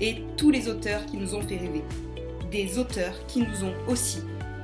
et 0.00 0.22
tous 0.36 0.50
les 0.50 0.68
auteurs 0.68 1.04
qui 1.06 1.16
nous 1.16 1.34
ont 1.34 1.42
fait 1.42 1.56
rêver. 1.56 1.82
Des 2.50 2.78
auteurs 2.78 3.26
qui 3.26 3.40
nous 3.40 3.64
ont 3.64 3.74
aussi, 3.88 4.18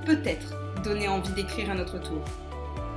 peut-être, 0.06 0.54
donné 0.82 1.08
envie 1.08 1.32
d'écrire 1.32 1.70
à 1.70 1.74
notre 1.74 2.00
tour. 2.00 2.22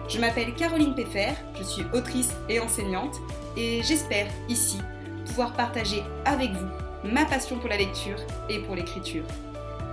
Je 0.10 0.20
m'appelle 0.20 0.54
Caroline 0.56 0.96
Peffer, 0.96 1.34
je 1.58 1.64
suis 1.64 1.84
autrice 1.94 2.32
et 2.50 2.60
enseignante, 2.60 3.16
et 3.58 3.82
j'espère 3.84 4.28
ici 4.50 4.78
pouvoir 5.26 5.54
partager 5.56 6.04
avec 6.26 6.52
vous 6.52 7.10
ma 7.10 7.26
passion 7.26 7.58
pour 7.60 7.70
la 7.70 7.78
lecture 7.78 8.18
et 8.50 8.60
pour 8.60 8.76
l'écriture. 8.76 9.26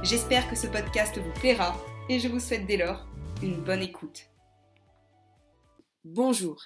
J'espère 0.03 0.49
que 0.49 0.57
ce 0.57 0.67
podcast 0.67 1.19
vous 1.19 1.41
plaira 1.41 1.77
et 2.09 2.19
je 2.19 2.29
vous 2.29 2.41
souhaite 2.41 2.67
dès 2.67 2.77
lors 2.77 3.07
une 3.43 3.63
bonne 3.63 3.83
écoute. 3.83 4.27
Bonjour, 6.05 6.57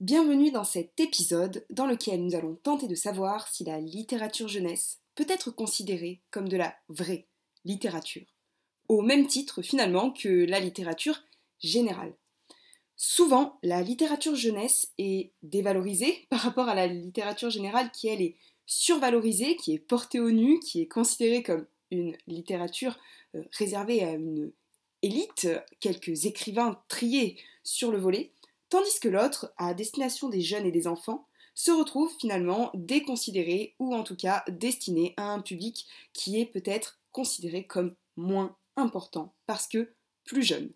bienvenue 0.00 0.50
dans 0.50 0.64
cet 0.64 0.98
épisode 1.00 1.64
dans 1.70 1.86
lequel 1.86 2.24
nous 2.24 2.34
allons 2.34 2.54
tenter 2.54 2.86
de 2.86 2.94
savoir 2.94 3.48
si 3.48 3.64
la 3.64 3.80
littérature 3.80 4.48
jeunesse 4.48 5.01
peut 5.14 5.26
être 5.28 5.50
considérée 5.50 6.20
comme 6.30 6.48
de 6.48 6.56
la 6.56 6.74
vraie 6.88 7.26
littérature, 7.64 8.26
au 8.88 9.02
même 9.02 9.26
titre 9.26 9.62
finalement 9.62 10.10
que 10.10 10.46
la 10.46 10.60
littérature 10.60 11.22
générale. 11.60 12.14
Souvent, 12.96 13.58
la 13.62 13.82
littérature 13.82 14.36
jeunesse 14.36 14.92
est 14.98 15.32
dévalorisée 15.42 16.26
par 16.30 16.40
rapport 16.40 16.68
à 16.68 16.74
la 16.74 16.86
littérature 16.86 17.50
générale 17.50 17.90
qui, 17.90 18.08
elle, 18.08 18.22
est 18.22 18.36
survalorisée, 18.66 19.56
qui 19.56 19.74
est 19.74 19.78
portée 19.78 20.20
au 20.20 20.30
nu, 20.30 20.60
qui 20.60 20.80
est 20.80 20.86
considérée 20.86 21.42
comme 21.42 21.66
une 21.90 22.16
littérature 22.26 22.98
euh, 23.34 23.42
réservée 23.58 24.02
à 24.02 24.12
une 24.12 24.52
élite, 25.02 25.48
quelques 25.80 26.26
écrivains 26.26 26.80
triés 26.88 27.36
sur 27.64 27.90
le 27.90 27.98
volet, 27.98 28.30
tandis 28.68 29.00
que 29.00 29.08
l'autre, 29.08 29.52
à 29.58 29.74
destination 29.74 30.28
des 30.28 30.40
jeunes 30.40 30.64
et 30.64 30.70
des 30.70 30.86
enfants, 30.86 31.26
se 31.54 31.70
retrouve 31.70 32.12
finalement 32.18 32.70
déconsidéré 32.74 33.74
ou 33.78 33.94
en 33.94 34.02
tout 34.02 34.16
cas 34.16 34.44
destiné 34.48 35.14
à 35.16 35.30
un 35.32 35.40
public 35.40 35.86
qui 36.12 36.40
est 36.40 36.46
peut-être 36.46 36.98
considéré 37.10 37.66
comme 37.66 37.94
moins 38.16 38.56
important 38.76 39.34
parce 39.46 39.66
que 39.66 39.92
plus 40.24 40.42
jeune. 40.42 40.72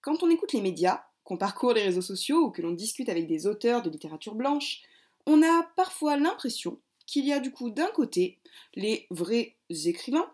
Quand 0.00 0.22
on 0.22 0.30
écoute 0.30 0.52
les 0.52 0.60
médias, 0.60 1.04
qu'on 1.22 1.36
parcourt 1.36 1.72
les 1.72 1.82
réseaux 1.82 2.02
sociaux 2.02 2.44
ou 2.44 2.50
que 2.50 2.62
l'on 2.62 2.72
discute 2.72 3.08
avec 3.08 3.26
des 3.26 3.46
auteurs 3.46 3.82
de 3.82 3.90
littérature 3.90 4.34
blanche, 4.34 4.82
on 5.26 5.42
a 5.42 5.62
parfois 5.76 6.16
l'impression 6.16 6.80
qu'il 7.06 7.26
y 7.26 7.32
a 7.32 7.40
du 7.40 7.50
coup 7.50 7.70
d'un 7.70 7.88
côté 7.88 8.38
les 8.74 9.06
vrais 9.10 9.56
écrivains, 9.70 10.30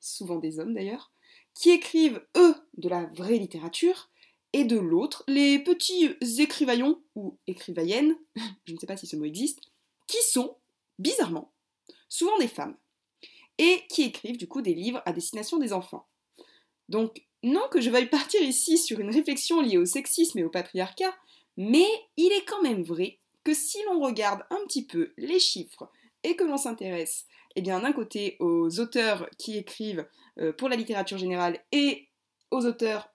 souvent 0.00 0.36
des 0.36 0.58
hommes 0.58 0.74
d'ailleurs, 0.74 1.12
qui 1.54 1.70
écrivent 1.70 2.24
eux 2.36 2.54
de 2.78 2.88
la 2.88 3.04
vraie 3.04 3.38
littérature, 3.38 4.08
et 4.52 4.64
de 4.64 4.78
l'autre, 4.78 5.24
les 5.28 5.58
petits 5.58 6.14
écrivaillons 6.38 7.00
ou 7.14 7.38
écrivayennes, 7.46 8.16
je 8.66 8.74
ne 8.74 8.78
sais 8.78 8.86
pas 8.86 8.96
si 8.96 9.06
ce 9.06 9.16
mot 9.16 9.24
existe, 9.24 9.60
qui 10.06 10.22
sont, 10.30 10.56
bizarrement, 10.98 11.52
souvent 12.08 12.38
des 12.38 12.48
femmes, 12.48 12.76
et 13.58 13.82
qui 13.88 14.02
écrivent 14.02 14.36
du 14.36 14.48
coup 14.48 14.62
des 14.62 14.74
livres 14.74 15.02
à 15.06 15.12
destination 15.12 15.58
des 15.58 15.72
enfants. 15.72 16.06
Donc, 16.88 17.22
non 17.42 17.62
que 17.70 17.80
je 17.80 17.90
veuille 17.90 18.08
partir 18.08 18.40
ici 18.42 18.78
sur 18.78 19.00
une 19.00 19.10
réflexion 19.10 19.60
liée 19.60 19.78
au 19.78 19.86
sexisme 19.86 20.38
et 20.38 20.44
au 20.44 20.50
patriarcat, 20.50 21.14
mais 21.56 21.86
il 22.16 22.32
est 22.32 22.44
quand 22.44 22.62
même 22.62 22.82
vrai 22.82 23.18
que 23.44 23.54
si 23.54 23.78
l'on 23.84 24.00
regarde 24.00 24.44
un 24.50 24.64
petit 24.66 24.86
peu 24.86 25.12
les 25.16 25.38
chiffres 25.38 25.90
et 26.22 26.36
que 26.36 26.44
l'on 26.44 26.56
s'intéresse, 26.56 27.26
eh 27.56 27.62
bien 27.62 27.80
d'un 27.80 27.92
côté 27.92 28.36
aux 28.38 28.78
auteurs 28.78 29.28
qui 29.38 29.58
écrivent 29.58 30.06
euh, 30.38 30.52
pour 30.52 30.68
la 30.68 30.76
littérature 30.76 31.18
générale 31.18 31.60
et 31.72 32.08
aux 32.50 32.64
auteurs 32.64 33.11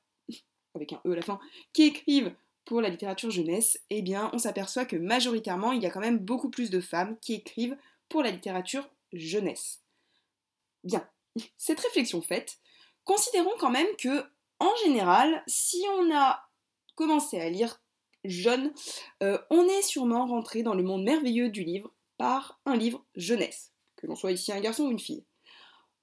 avec 0.77 0.93
un 0.93 1.01
E 1.05 1.11
à 1.11 1.15
la 1.15 1.21
fin, 1.21 1.39
qui 1.73 1.83
écrivent 1.83 2.33
pour 2.65 2.81
la 2.81 2.89
littérature 2.89 3.31
jeunesse, 3.31 3.79
eh 3.89 4.01
bien 4.01 4.29
on 4.33 4.37
s'aperçoit 4.37 4.85
que 4.85 4.95
majoritairement 4.95 5.71
il 5.71 5.81
y 5.81 5.85
a 5.85 5.89
quand 5.89 5.99
même 5.99 6.19
beaucoup 6.19 6.49
plus 6.49 6.69
de 6.69 6.79
femmes 6.79 7.17
qui 7.19 7.33
écrivent 7.33 7.77
pour 8.09 8.23
la 8.23 8.31
littérature 8.31 8.89
jeunesse. 9.13 9.81
Bien, 10.83 11.07
cette 11.57 11.79
réflexion 11.79 12.21
faite, 12.21 12.57
considérons 13.03 13.53
quand 13.59 13.69
même 13.69 13.87
que, 13.97 14.23
en 14.59 14.75
général, 14.83 15.43
si 15.47 15.83
on 15.99 16.15
a 16.15 16.43
commencé 16.95 17.39
à 17.39 17.49
lire 17.49 17.81
jeune, 18.23 18.73
euh, 19.23 19.37
on 19.49 19.67
est 19.67 19.81
sûrement 19.81 20.25
rentré 20.25 20.63
dans 20.63 20.73
le 20.73 20.83
monde 20.83 21.03
merveilleux 21.03 21.49
du 21.49 21.63
livre 21.63 21.93
par 22.17 22.59
un 22.65 22.75
livre 22.75 23.05
jeunesse, 23.15 23.71
que 23.95 24.07
l'on 24.07 24.15
soit 24.15 24.31
ici 24.31 24.51
un 24.51 24.59
garçon 24.59 24.85
ou 24.85 24.91
une 24.91 24.99
fille. 24.99 25.25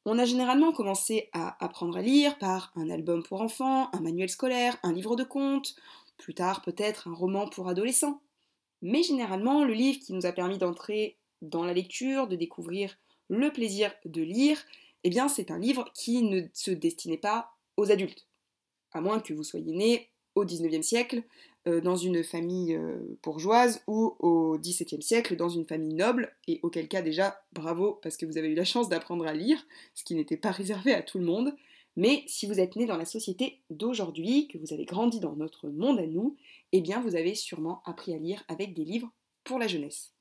On 0.07 0.19
a 0.19 0.27
généralement 0.27 0.73
commencé 0.73 1.31
à 1.33 1.65
apprendre 1.65 1.97
à 1.97 2.03
lire 2.03 2.37
par 2.39 2.73
un 2.77 2.91
album 2.91 3.23
pour 3.23 3.41
enfants, 3.41 3.89
un 3.95 4.01
manuel 4.01 4.29
scolaire, 4.29 4.77
un 4.83 4.93
livre 4.93 5.17
de 5.17 5.25
contes, 5.25 5.75
plus 6.19 6.35
tard 6.35 6.61
peut-être 6.61 7.09
un 7.09 7.15
roman 7.15 7.49
pour 7.49 7.69
adolescents. 7.69 8.21
Mais 8.83 9.03
généralement, 9.03 9.65
le 9.65 9.73
livre 9.73 10.01
qui 10.01 10.13
nous 10.13 10.27
a 10.27 10.33
permis 10.33 10.59
d'entrer 10.59 11.17
dans 11.41 11.65
la 11.65 11.73
lecture, 11.73 12.29
de 12.29 12.37
découvrir 12.37 12.99
le 13.29 13.51
plaisir 13.51 13.93
de 14.05 14.21
lire, 14.21 14.63
eh 15.05 15.11
bien 15.11 15.29
c'est 15.29 15.51
un 15.51 15.59
livre 15.59 15.91
qui 15.95 16.23
ne 16.23 16.43
se 16.53 16.71
destinait 16.71 17.17
pas 17.17 17.53
aux 17.79 17.91
adultes. 17.91 18.27
À 18.93 19.01
moins 19.01 19.21
que 19.21 19.33
vous 19.33 19.43
soyez 19.43 19.73
né 19.73 20.11
au 20.35 20.45
19e 20.45 20.83
siècle, 20.83 21.23
euh, 21.67 21.81
dans 21.81 21.97
une 21.97 22.23
famille 22.23 22.75
euh, 22.75 22.99
bourgeoise 23.23 23.83
ou 23.87 24.17
au 24.19 24.59
XVIIe 24.59 25.03
siècle 25.03 25.35
dans 25.37 25.49
une 25.49 25.65
famille 25.65 25.95
noble, 25.95 26.37
et 26.47 26.61
auquel 26.63 26.89
cas 26.89 27.01
déjà 27.01 27.41
bravo 27.53 27.99
parce 28.03 28.17
que 28.17 28.27
vous 28.27 28.37
avez 28.37 28.49
eu 28.49 28.55
la 28.55 28.65
chance 28.65 28.89
d'apprendre 28.91 29.27
à 29.27 29.33
lire, 29.33 29.67
ce 29.95 30.05
qui 30.05 30.15
n'était 30.15 30.37
pas 30.37 30.51
réservé 30.53 30.93
à 30.93 31.03
tout 31.03 31.19
le 31.19 31.25
monde. 31.25 31.55
Mais 31.97 32.25
si 32.27 32.47
vous 32.47 32.61
êtes 32.61 32.77
né 32.77 32.87
dans 32.87 32.97
la 32.97 33.05
société 33.05 33.63
d'aujourd'hui, 33.71 34.49
que 34.49 34.59
vous 34.59 34.73
avez 34.73 34.85
grandi 34.85 35.21
dans 35.21 35.37
notre 35.37 35.69
monde 35.69 35.99
à 36.01 36.07
nous, 36.07 36.37
eh 36.73 36.81
bien 36.81 37.01
vous 37.01 37.17
avez 37.17 37.35
sûrement 37.35 37.83
appris 37.87 38.13
à 38.13 38.19
lire 38.19 38.43
avec 38.49 38.75
des 38.75 38.85
livres 38.85 39.11
pour 39.45 39.59
la 39.59 39.69
jeunesse. 39.69 40.13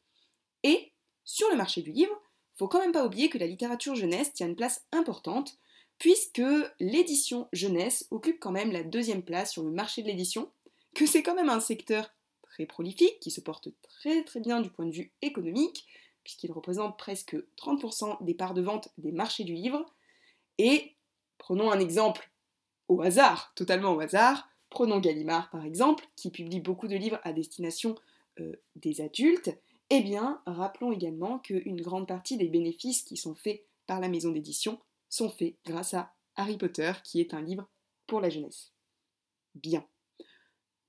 Et 0.64 0.92
sur 1.26 1.50
le 1.50 1.58
marché 1.58 1.82
du 1.82 1.92
livre, 1.92 2.22
faut 2.54 2.68
quand 2.68 2.80
même 2.80 2.92
pas 2.92 3.06
oublier 3.06 3.30
que 3.30 3.38
la 3.38 3.48
littérature 3.48 3.96
jeunesse 3.96 4.32
tient 4.34 4.48
une 4.48 4.56
place 4.56 4.86
importante, 4.92 5.58
puisque 5.98 6.42
l'édition 6.80 7.48
jeunesse 7.52 8.08
occupe 8.12 8.40
quand 8.40 8.52
même 8.52 8.72
la 8.72 8.84
deuxième 8.84 9.24
place 9.24 9.52
sur 9.52 9.64
le 9.64 9.72
marché 9.72 10.04
de 10.04 10.08
l'édition, 10.08 10.50
que 10.94 11.06
c'est 11.06 11.24
quand 11.24 11.36
même 11.36 11.50
un 11.50 11.60
secteur 11.60 12.14
très 12.44 12.66
prolifique, 12.66 13.20
qui 13.20 13.32
se 13.32 13.42
porte 13.42 13.70
très 13.82 14.24
très 14.24 14.40
bien 14.40 14.62
du 14.62 14.70
point 14.70 14.86
de 14.86 14.92
vue 14.92 15.12
économique, 15.22 15.88
puisqu'il 16.24 16.52
représente 16.52 16.98
presque 16.98 17.36
30% 17.58 18.24
des 18.24 18.34
parts 18.34 18.54
de 18.54 18.62
vente 18.62 18.90
des 18.98 19.12
marchés 19.12 19.44
du 19.44 19.54
livre. 19.54 19.86
Et 20.58 20.96
prenons 21.38 21.72
un 21.72 21.80
exemple 21.80 22.32
au 22.88 23.02
hasard, 23.02 23.54
totalement 23.56 23.94
au 23.94 24.00
hasard, 24.00 24.48
prenons 24.70 25.00
Gallimard 25.00 25.50
par 25.50 25.66
exemple, 25.66 26.06
qui 26.16 26.30
publie 26.30 26.60
beaucoup 26.60 26.88
de 26.88 26.96
livres 26.96 27.20
à 27.24 27.34
destination 27.34 27.96
euh, 28.40 28.56
des 28.76 29.02
adultes. 29.02 29.52
Eh 29.90 30.02
bien, 30.02 30.42
rappelons 30.46 30.92
également 30.92 31.40
qu'une 31.40 31.82
grande 31.82 32.08
partie 32.08 32.38
des 32.38 32.48
bénéfices 32.48 33.04
qui 33.04 33.18
sont 33.18 33.36
faits 33.36 33.66
par 33.86 34.00
la 34.00 34.10
maison 34.10 34.32
d'édition 34.32 34.80
sont 35.10 35.30
faits 35.30 35.56
grâce 35.66 35.94
à 35.94 36.14
Harry 36.36 36.58
Potter, 36.58 36.92
qui 37.04 37.20
est 37.20 37.34
un 37.34 37.42
livre 37.42 37.68
pour 38.08 38.22
la 38.22 38.30
jeunesse. 38.30 38.72
Bien. 39.56 39.86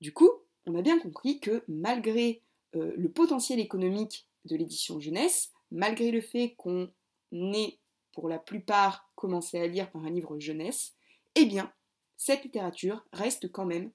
Du 0.05 0.13
coup, 0.13 0.29
on 0.67 0.75
a 0.75 0.83
bien 0.83 0.99
compris 0.99 1.39
que 1.39 1.63
malgré 1.67 2.43
euh, 2.75 2.93
le 2.95 3.11
potentiel 3.11 3.59
économique 3.59 4.27
de 4.43 4.55
l'édition 4.55 4.99
jeunesse, 4.99 5.49
malgré 5.71 6.11
le 6.11 6.21
fait 6.21 6.53
qu'on 6.59 6.91
ait 7.31 7.79
pour 8.11 8.29
la 8.29 8.37
plupart 8.37 9.09
commencé 9.15 9.59
à 9.59 9.65
lire 9.65 9.89
par 9.89 10.05
un 10.05 10.11
livre 10.11 10.37
jeunesse, 10.37 10.93
eh 11.33 11.47
bien, 11.47 11.73
cette 12.17 12.43
littérature 12.43 13.03
reste 13.13 13.51
quand 13.51 13.65
même 13.65 13.89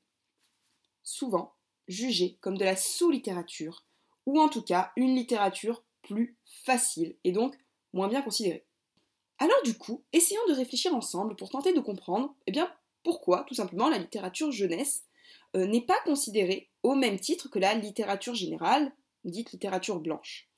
souvent 1.04 1.54
jugée 1.86 2.38
comme 2.40 2.58
de 2.58 2.64
la 2.64 2.74
sous-littérature, 2.74 3.84
ou 4.26 4.40
en 4.40 4.48
tout 4.48 4.62
cas 4.62 4.90
une 4.96 5.14
littérature 5.14 5.84
plus 6.02 6.36
facile 6.64 7.14
et 7.22 7.30
donc 7.30 7.56
moins 7.92 8.08
bien 8.08 8.22
considérée. 8.22 8.66
Alors 9.38 9.62
du 9.64 9.78
coup, 9.78 10.02
essayons 10.12 10.44
de 10.48 10.54
réfléchir 10.54 10.92
ensemble 10.92 11.36
pour 11.36 11.50
tenter 11.50 11.72
de 11.72 11.78
comprendre 11.78 12.34
eh 12.48 12.50
bien, 12.50 12.68
pourquoi 13.04 13.44
tout 13.44 13.54
simplement 13.54 13.88
la 13.88 13.98
littérature 13.98 14.50
jeunesse 14.50 15.04
euh, 15.56 15.66
n'est 15.66 15.80
pas 15.80 15.98
considérée 16.04 16.70
au 16.82 16.94
même 16.94 17.18
titre 17.18 17.48
que 17.48 17.58
la 17.58 17.74
littérature 17.74 18.34
générale, 18.34 18.92
dite 19.24 19.52
littérature 19.52 20.00
blanche. 20.00 20.48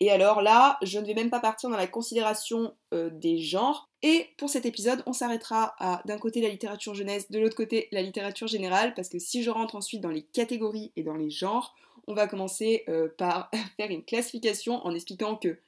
Et 0.00 0.10
alors 0.10 0.42
là, 0.42 0.78
je 0.82 0.98
ne 0.98 1.06
vais 1.06 1.14
même 1.14 1.30
pas 1.30 1.38
partir 1.38 1.70
dans 1.70 1.76
la 1.76 1.86
considération 1.86 2.74
euh, 2.92 3.08
des 3.12 3.38
genres. 3.38 3.88
Et 4.02 4.30
pour 4.36 4.50
cet 4.50 4.66
épisode, 4.66 5.02
on 5.06 5.12
s'arrêtera 5.12 5.76
à 5.78 6.02
d'un 6.06 6.18
côté 6.18 6.40
la 6.40 6.48
littérature 6.48 6.92
jeunesse, 6.92 7.30
de 7.30 7.38
l'autre 7.38 7.54
côté 7.54 7.88
la 7.92 8.02
littérature 8.02 8.48
générale, 8.48 8.94
parce 8.94 9.08
que 9.08 9.20
si 9.20 9.44
je 9.44 9.50
rentre 9.50 9.76
ensuite 9.76 10.00
dans 10.00 10.10
les 10.10 10.24
catégories 10.24 10.92
et 10.96 11.04
dans 11.04 11.14
les 11.14 11.30
genres, 11.30 11.76
on 12.08 12.14
va 12.14 12.26
commencer 12.26 12.82
euh, 12.88 13.08
par 13.16 13.48
faire 13.76 13.90
une 13.90 14.04
classification 14.04 14.84
en 14.84 14.92
expliquant 14.92 15.36
que 15.36 15.60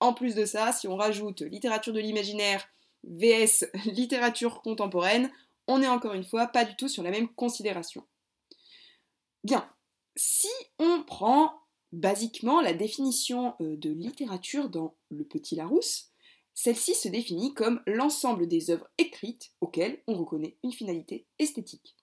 En 0.00 0.14
plus 0.14 0.34
de 0.34 0.46
ça, 0.46 0.72
si 0.72 0.88
on 0.88 0.96
rajoute 0.96 1.42
littérature 1.42 1.92
de 1.92 2.00
l'imaginaire 2.00 2.66
vs 3.04 3.66
littérature 3.84 4.62
contemporaine, 4.62 5.30
on 5.66 5.78
n'est 5.78 5.88
encore 5.88 6.14
une 6.14 6.24
fois 6.24 6.46
pas 6.46 6.64
du 6.64 6.76
tout 6.76 6.88
sur 6.88 7.02
la 7.02 7.10
même 7.10 7.28
considération. 7.28 8.04
Bien, 9.44 9.68
si 10.16 10.48
on 10.78 11.02
prend 11.02 11.60
basiquement 11.92 12.60
la 12.60 12.72
définition 12.72 13.54
euh, 13.60 13.76
de 13.76 13.90
littérature 13.90 14.68
dans 14.68 14.94
Le 15.10 15.24
Petit 15.24 15.56
Larousse, 15.56 16.10
celle-ci 16.54 16.94
se 16.94 17.08
définit 17.08 17.54
comme 17.54 17.82
l'ensemble 17.86 18.48
des 18.48 18.70
œuvres 18.70 18.88
écrites 18.98 19.52
auxquelles 19.60 20.02
on 20.06 20.14
reconnaît 20.14 20.56
une 20.64 20.72
finalité 20.72 21.26
esthétique. 21.38 21.96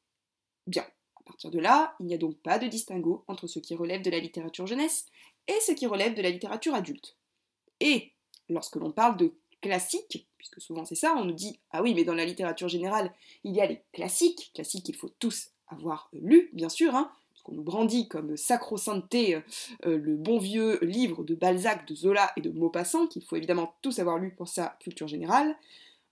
Bien, 0.68 0.86
à 1.16 1.24
partir 1.24 1.52
de 1.52 1.60
là, 1.60 1.96
il 2.00 2.06
n'y 2.06 2.14
a 2.14 2.20
donc 2.20 2.38
pas 2.38 2.60
de 2.60 2.68
distinguo 2.68 3.26
entre 3.28 3.48
ce 3.48 3.60
qui 3.60 3.76
relève 3.76 4.04
de 4.04 4.12
la 4.12 4.20
littérature 4.20 4.68
jeunesse 4.68 5.06
et 5.48 5.60
ce 5.66 5.72
qui 5.72 5.88
relève 5.88 6.14
de 6.14 6.22
la 6.22 6.30
littérature 6.30 6.76
adulte. 6.76 7.18
Et 7.80 8.14
lorsque 8.48 8.76
l'on 8.76 8.92
parle 8.92 9.18
de 9.18 9.34
classique, 9.64 10.28
puisque 10.38 10.62
souvent 10.62 10.86
c'est 10.86 10.94
ça, 10.94 11.16
on 11.18 11.26
nous 11.26 11.34
dit 11.34 11.60
ah 11.72 11.82
oui, 11.82 11.96
mais 11.96 12.04
dans 12.04 12.14
la 12.14 12.26
littérature 12.26 12.68
générale, 12.68 13.12
il 13.44 13.56
y 13.56 13.62
a 13.62 13.66
les 13.66 13.82
classiques, 13.94 14.52
classiques 14.54 14.86
qu'il 14.86 14.96
faut 14.96 15.12
tous 15.18 15.50
avoir 15.70 16.10
lus, 16.14 16.50
bien 16.54 16.70
sûr, 16.70 16.94
hein, 16.94 17.10
qu'on 17.44 17.54
nous 17.54 17.64
brandit 17.64 18.08
comme 18.08 18.38
sacro-sainteté 18.38 19.36
euh, 19.36 19.42
euh, 19.86 19.98
le 19.98 20.16
bon 20.16 20.38
vieux 20.38 20.80
livre 20.82 21.24
de 21.24 21.36
Balzac, 21.36 21.88
de 21.88 21.96
Zola 21.96 22.32
et 22.38 22.42
de 22.42 22.50
Maupassant, 22.50 23.08
qu'il 23.08 23.24
faut 23.24 23.36
évidemment 23.36 23.76
tous 23.82 24.00
avoir 24.00 24.18
lu 24.18 24.32
pour 24.32 24.48
sa 24.48 24.78
culture 24.80 25.08
générale, 25.08 25.56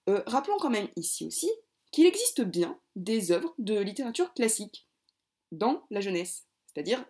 euh, 0.10 0.24
rappelons 0.26 0.58
quand 0.60 0.70
même 0.70 0.88
ici 0.96 1.26
aussi 1.26 1.50
qu'il 1.92 2.06
existe 2.06 2.42
bien 2.42 2.78
des 2.96 3.32
œuvres 3.32 3.54
de 3.60 3.80
littérature 3.80 4.34
classique 4.34 4.88
dans 5.52 5.84
la 5.90 6.02
jeunesse, 6.02 6.46
c'est-à-dire 6.68 7.04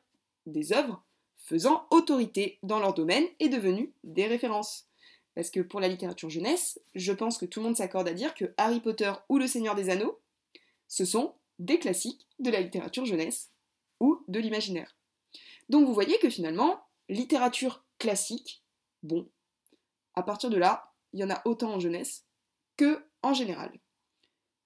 des 0.47 0.73
œuvres 0.73 1.03
faisant 1.38 1.85
autorité 1.91 2.59
dans 2.63 2.79
leur 2.79 2.93
domaine 2.93 3.25
et 3.39 3.49
devenues 3.49 3.93
des 4.03 4.27
références. 4.27 4.88
Parce 5.35 5.49
que 5.49 5.61
pour 5.61 5.79
la 5.79 5.87
littérature 5.87 6.29
jeunesse, 6.29 6.79
je 6.93 7.13
pense 7.13 7.37
que 7.37 7.45
tout 7.45 7.59
le 7.59 7.65
monde 7.65 7.77
s'accorde 7.77 8.07
à 8.07 8.13
dire 8.13 8.33
que 8.33 8.53
Harry 8.57 8.81
Potter 8.81 9.11
ou 9.29 9.37
Le 9.37 9.47
Seigneur 9.47 9.75
des 9.75 9.89
Anneaux, 9.89 10.19
ce 10.87 11.05
sont 11.05 11.35
des 11.59 11.79
classiques 11.79 12.27
de 12.39 12.51
la 12.51 12.59
littérature 12.59 13.05
jeunesse 13.05 13.49
ou 13.99 14.23
de 14.27 14.39
l'imaginaire. 14.39 14.97
Donc 15.69 15.85
vous 15.85 15.93
voyez 15.93 16.17
que 16.19 16.29
finalement, 16.29 16.83
littérature 17.07 17.85
classique, 17.97 18.63
bon, 19.03 19.29
à 20.15 20.23
partir 20.23 20.49
de 20.49 20.57
là, 20.57 20.91
il 21.13 21.19
y 21.19 21.23
en 21.23 21.29
a 21.29 21.41
autant 21.45 21.73
en 21.73 21.79
jeunesse 21.79 22.25
que 22.77 23.05
en 23.21 23.33
général. 23.33 23.71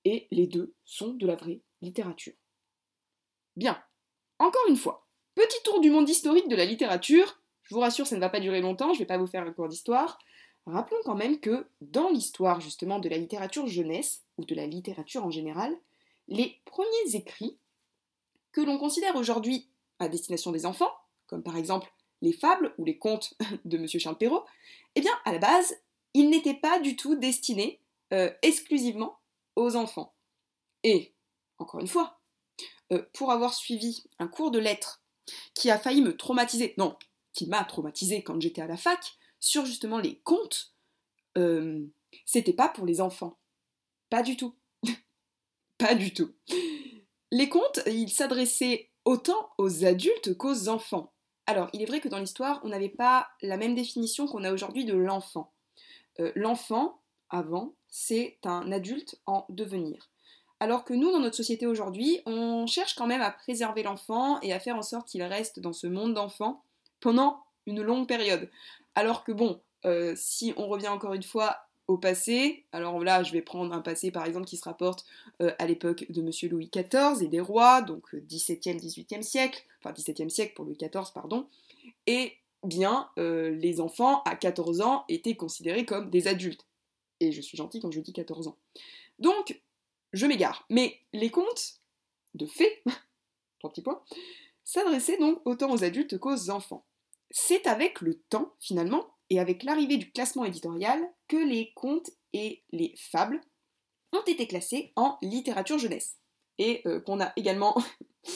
Et 0.05 0.27
les 0.31 0.47
deux 0.47 0.73
sont 0.85 1.13
de 1.13 1.27
la 1.27 1.35
vraie 1.35 1.61
littérature. 1.81 2.33
Bien, 3.55 3.81
encore 4.39 4.65
une 4.67 4.77
fois, 4.77 5.07
petit 5.35 5.61
tour 5.63 5.79
du 5.79 5.89
monde 5.89 6.09
historique 6.09 6.47
de 6.47 6.55
la 6.55 6.65
littérature. 6.65 7.39
Je 7.63 7.73
vous 7.73 7.81
rassure, 7.81 8.05
ça 8.05 8.15
ne 8.15 8.21
va 8.21 8.29
pas 8.29 8.39
durer 8.39 8.61
longtemps, 8.61 8.93
je 8.93 8.99
ne 8.99 8.99
vais 8.99 9.05
pas 9.05 9.17
vous 9.17 9.27
faire 9.27 9.43
un 9.43 9.51
cours 9.51 9.67
d'histoire. 9.67 10.19
Rappelons 10.65 11.01
quand 11.03 11.15
même 11.15 11.39
que 11.39 11.67
dans 11.81 12.09
l'histoire 12.09 12.59
justement 12.59 12.99
de 12.99 13.09
la 13.09 13.17
littérature 13.17 13.67
jeunesse, 13.67 14.23
ou 14.37 14.45
de 14.45 14.55
la 14.55 14.65
littérature 14.65 15.23
en 15.23 15.31
général, 15.31 15.75
les 16.27 16.59
premiers 16.65 17.15
écrits 17.15 17.57
que 18.51 18.61
l'on 18.61 18.77
considère 18.77 19.15
aujourd'hui 19.15 19.69
à 19.99 20.07
destination 20.07 20.51
des 20.51 20.65
enfants, 20.65 20.91
comme 21.27 21.43
par 21.43 21.57
exemple 21.57 21.91
les 22.21 22.33
fables 22.33 22.73
ou 22.77 22.85
les 22.85 22.97
contes 22.97 23.33
de 23.65 23.77
M. 23.77 23.87
Charles 23.87 24.17
Perrault, 24.17 24.45
eh 24.95 25.01
bien, 25.01 25.11
à 25.25 25.31
la 25.31 25.39
base, 25.39 25.75
ils 26.13 26.29
n'étaient 26.29 26.55
pas 26.55 26.79
du 26.79 26.95
tout 26.95 27.15
destinés 27.15 27.79
euh, 28.13 28.31
exclusivement 28.41 29.19
aux 29.55 29.75
enfants. 29.75 30.13
Et, 30.83 31.13
encore 31.57 31.81
une 31.81 31.87
fois, 31.87 32.19
euh, 32.91 33.03
pour 33.13 33.31
avoir 33.31 33.53
suivi 33.53 34.03
un 34.19 34.27
cours 34.27 34.51
de 34.51 34.59
lettres 34.59 35.01
qui 35.53 35.69
a 35.69 35.77
failli 35.77 36.01
me 36.01 36.15
traumatiser, 36.15 36.73
non, 36.77 36.97
qui 37.33 37.47
m'a 37.47 37.63
traumatisé 37.63 38.23
quand 38.23 38.39
j'étais 38.39 38.61
à 38.61 38.67
la 38.67 38.77
fac, 38.77 39.17
sur 39.39 39.65
justement 39.65 39.99
les 39.99 40.19
contes, 40.19 40.73
euh, 41.37 41.85
c'était 42.25 42.53
pas 42.53 42.69
pour 42.69 42.85
les 42.85 43.01
enfants. 43.01 43.37
Pas 44.09 44.23
du 44.23 44.37
tout. 44.37 44.55
pas 45.77 45.95
du 45.95 46.13
tout. 46.13 46.31
Les 47.31 47.49
contes, 47.49 47.79
ils 47.87 48.09
s'adressaient 48.09 48.89
autant 49.03 49.49
aux 49.57 49.85
adultes 49.85 50.37
qu'aux 50.37 50.69
enfants. 50.69 51.13
Alors, 51.47 51.69
il 51.73 51.81
est 51.81 51.85
vrai 51.85 52.01
que 52.01 52.07
dans 52.07 52.19
l'histoire, 52.19 52.59
on 52.63 52.69
n'avait 52.69 52.89
pas 52.89 53.27
la 53.41 53.57
même 53.57 53.75
définition 53.75 54.25
qu'on 54.25 54.43
a 54.43 54.51
aujourd'hui 54.51 54.85
de 54.85 54.95
l'enfant. 54.95 55.53
Euh, 56.19 56.31
l'enfant, 56.35 57.01
avant, 57.29 57.75
c'est 57.89 58.39
un 58.43 58.71
adulte 58.71 59.19
en 59.25 59.45
devenir. 59.49 60.09
Alors 60.59 60.85
que 60.85 60.93
nous, 60.93 61.11
dans 61.11 61.19
notre 61.19 61.35
société 61.35 61.67
aujourd'hui, 61.67 62.21
on 62.25 62.65
cherche 62.65 62.95
quand 62.95 63.07
même 63.07 63.21
à 63.21 63.31
préserver 63.31 63.83
l'enfant 63.83 64.39
et 64.41 64.53
à 64.53 64.59
faire 64.59 64.77
en 64.77 64.81
sorte 64.81 65.07
qu'il 65.07 65.21
reste 65.23 65.59
dans 65.59 65.73
ce 65.73 65.87
monde 65.87 66.13
d'enfants 66.13 66.63
pendant 66.99 67.43
une 67.65 67.81
longue 67.81 68.07
période. 68.07 68.49
Alors 68.95 69.23
que 69.23 69.31
bon, 69.31 69.61
euh, 69.85 70.13
si 70.15 70.53
on 70.57 70.67
revient 70.67 70.87
encore 70.87 71.13
une 71.13 71.23
fois 71.23 71.57
au 71.87 71.99
passé. 71.99 72.65
Alors 72.71 73.03
là, 73.03 73.21
je 73.21 73.31
vais 73.31 73.43
prendre 73.43 73.71
un 73.71 73.81
passé 73.81 74.09
par 74.09 74.25
exemple 74.25 74.47
qui 74.47 74.57
se 74.57 74.63
rapporte 74.63 75.05
euh, 75.41 75.53
à 75.59 75.67
l'époque 75.67 76.05
de 76.09 76.23
Monsieur 76.23 76.49
Louis 76.49 76.71
XIV 76.73 77.21
et 77.21 77.27
des 77.27 77.39
rois, 77.39 77.83
donc 77.83 78.11
17e, 78.15 78.77
euh, 78.77 78.79
18e 78.79 79.21
siècle, 79.21 79.63
enfin 79.79 79.93
17e 79.93 80.29
siècle 80.29 80.53
pour 80.55 80.65
Louis 80.65 80.77
XIV, 80.77 81.13
pardon. 81.13 81.47
Et 82.07 82.33
bien, 82.63 83.09
les 83.17 83.79
enfants 83.79 84.23
à 84.23 84.35
14 84.35 84.81
ans 84.81 85.05
étaient 85.09 85.35
considérés 85.35 85.85
comme 85.85 86.09
des 86.09 86.27
adultes. 86.27 86.65
Et 87.19 87.31
je 87.31 87.39
suis 87.39 87.55
gentil 87.55 87.79
quand 87.79 87.91
je 87.91 87.99
dis 87.99 88.13
14 88.13 88.47
ans. 88.47 88.57
Donc, 89.19 89.61
je 90.13 90.25
m'égare. 90.25 90.65
Mais 90.71 90.99
les 91.13 91.29
contes 91.29 91.75
de 92.33 92.47
fées, 92.47 92.81
trois 93.59 93.69
petits 93.69 93.83
points, 93.83 94.01
s'adressaient 94.63 95.19
donc 95.19 95.39
autant 95.45 95.71
aux 95.71 95.83
adultes 95.83 96.17
qu'aux 96.17 96.49
enfants. 96.49 96.83
C'est 97.31 97.67
avec 97.67 98.01
le 98.01 98.15
temps, 98.15 98.53
finalement, 98.59 99.07
et 99.29 99.39
avec 99.39 99.63
l'arrivée 99.63 99.97
du 99.97 100.11
classement 100.11 100.45
éditorial 100.45 101.01
que 101.27 101.37
les 101.37 101.71
contes 101.73 102.11
et 102.33 102.63
les 102.71 102.93
fables 102.97 103.41
ont 104.13 104.23
été 104.27 104.47
classés 104.47 104.93
en 104.95 105.17
littérature 105.21 105.77
jeunesse. 105.77 106.17
Et 106.57 106.81
euh, 106.85 106.99
qu'on 107.01 107.19
a 107.19 107.33
également 107.35 107.75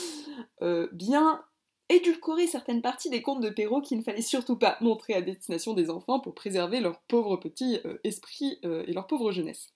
euh, 0.62 0.88
bien 0.92 1.44
édulcoré 1.90 2.48
certaines 2.48 2.82
parties 2.82 3.10
des 3.10 3.22
contes 3.22 3.42
de 3.42 3.50
Perrault 3.50 3.82
qu'il 3.82 3.98
ne 3.98 4.04
fallait 4.04 4.22
surtout 4.22 4.58
pas 4.58 4.78
montrer 4.82 5.14
à 5.14 5.22
destination 5.22 5.74
des 5.74 5.90
enfants 5.90 6.20
pour 6.20 6.36
préserver 6.36 6.82
leur 6.82 7.00
pauvre 7.02 7.38
petit 7.38 7.80
euh, 7.86 7.98
esprit 8.04 8.60
et 8.64 8.94
leur 8.94 9.08
pauvre 9.08 9.32
jeunesse. 9.32 9.74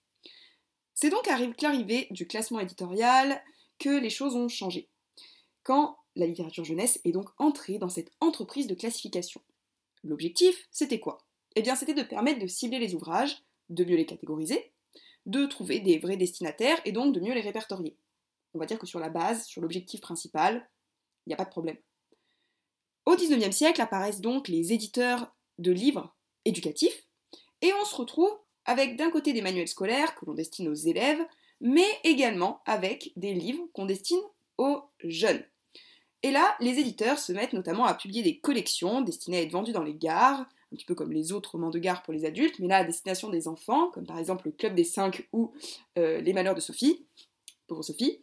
C'est 0.94 1.10
donc 1.10 1.26
avec 1.26 1.60
l'arrivée 1.60 2.06
du 2.10 2.26
classement 2.28 2.60
éditorial 2.60 3.42
que 3.78 3.88
les 3.88 4.10
choses 4.10 4.36
ont 4.36 4.48
changé. 4.48 4.88
Quand 5.64 5.98
la 6.16 6.26
littérature 6.26 6.64
jeunesse 6.64 7.00
est 7.04 7.12
donc 7.12 7.28
entrée 7.38 7.78
dans 7.78 7.88
cette 7.88 8.10
entreprise 8.20 8.66
de 8.66 8.74
classification. 8.74 9.40
L'objectif, 10.02 10.68
c'était 10.70 11.00
quoi? 11.00 11.18
Eh 11.56 11.62
bien, 11.62 11.76
c'était 11.76 11.94
de 11.94 12.02
permettre 12.02 12.40
de 12.40 12.46
cibler 12.46 12.78
les 12.78 12.94
ouvrages, 12.94 13.42
de 13.70 13.84
mieux 13.84 13.96
les 13.96 14.06
catégoriser, 14.06 14.72
de 15.26 15.46
trouver 15.46 15.80
des 15.80 15.98
vrais 15.98 16.16
destinataires 16.16 16.80
et 16.84 16.92
donc 16.92 17.14
de 17.14 17.20
mieux 17.20 17.34
les 17.34 17.40
répertorier. 17.40 17.96
On 18.52 18.58
va 18.58 18.66
dire 18.66 18.78
que 18.78 18.86
sur 18.86 19.00
la 19.00 19.08
base, 19.08 19.46
sur 19.46 19.62
l'objectif 19.62 20.00
principal, 20.00 20.68
il 21.26 21.30
n'y 21.30 21.34
a 21.34 21.36
pas 21.36 21.44
de 21.44 21.50
problème. 21.50 21.78
Au 23.06 23.16
XIXe 23.16 23.54
siècle 23.54 23.80
apparaissent 23.80 24.20
donc 24.20 24.48
les 24.48 24.72
éditeurs 24.72 25.34
de 25.58 25.72
livres 25.72 26.14
éducatifs, 26.44 27.06
et 27.62 27.72
on 27.80 27.84
se 27.84 27.94
retrouve 27.94 28.30
avec 28.64 28.96
d'un 28.96 29.10
côté 29.10 29.32
des 29.32 29.42
manuels 29.42 29.68
scolaires 29.68 30.14
que 30.14 30.24
l'on 30.26 30.34
destine 30.34 30.68
aux 30.68 30.74
élèves, 30.74 31.24
mais 31.60 31.86
également 32.02 32.62
avec 32.66 33.12
des 33.16 33.34
livres 33.34 33.66
qu'on 33.72 33.86
destine 33.86 34.20
aux 34.58 34.82
jeunes. 35.02 35.44
Et 36.24 36.30
là, 36.30 36.56
les 36.58 36.78
éditeurs 36.78 37.18
se 37.18 37.34
mettent 37.34 37.52
notamment 37.52 37.84
à 37.84 37.92
publier 37.92 38.22
des 38.22 38.38
collections 38.38 39.02
destinées 39.02 39.36
à 39.36 39.42
être 39.42 39.52
vendues 39.52 39.72
dans 39.72 39.82
les 39.82 39.92
gares, 39.92 40.40
un 40.40 40.76
petit 40.76 40.86
peu 40.86 40.94
comme 40.94 41.12
les 41.12 41.32
autres 41.32 41.50
romans 41.50 41.68
de 41.68 41.78
gare 41.78 42.02
pour 42.02 42.14
les 42.14 42.24
adultes, 42.24 42.58
mais 42.60 42.66
là 42.66 42.78
à 42.78 42.84
destination 42.84 43.28
des 43.28 43.46
enfants, 43.46 43.90
comme 43.90 44.06
par 44.06 44.18
exemple 44.18 44.46
le 44.46 44.52
Club 44.52 44.74
des 44.74 44.84
Cinq 44.84 45.28
ou 45.34 45.52
euh, 45.98 46.22
Les 46.22 46.32
Malheurs 46.32 46.54
de 46.54 46.60
Sophie, 46.60 47.04
pour 47.66 47.84
Sophie. 47.84 48.20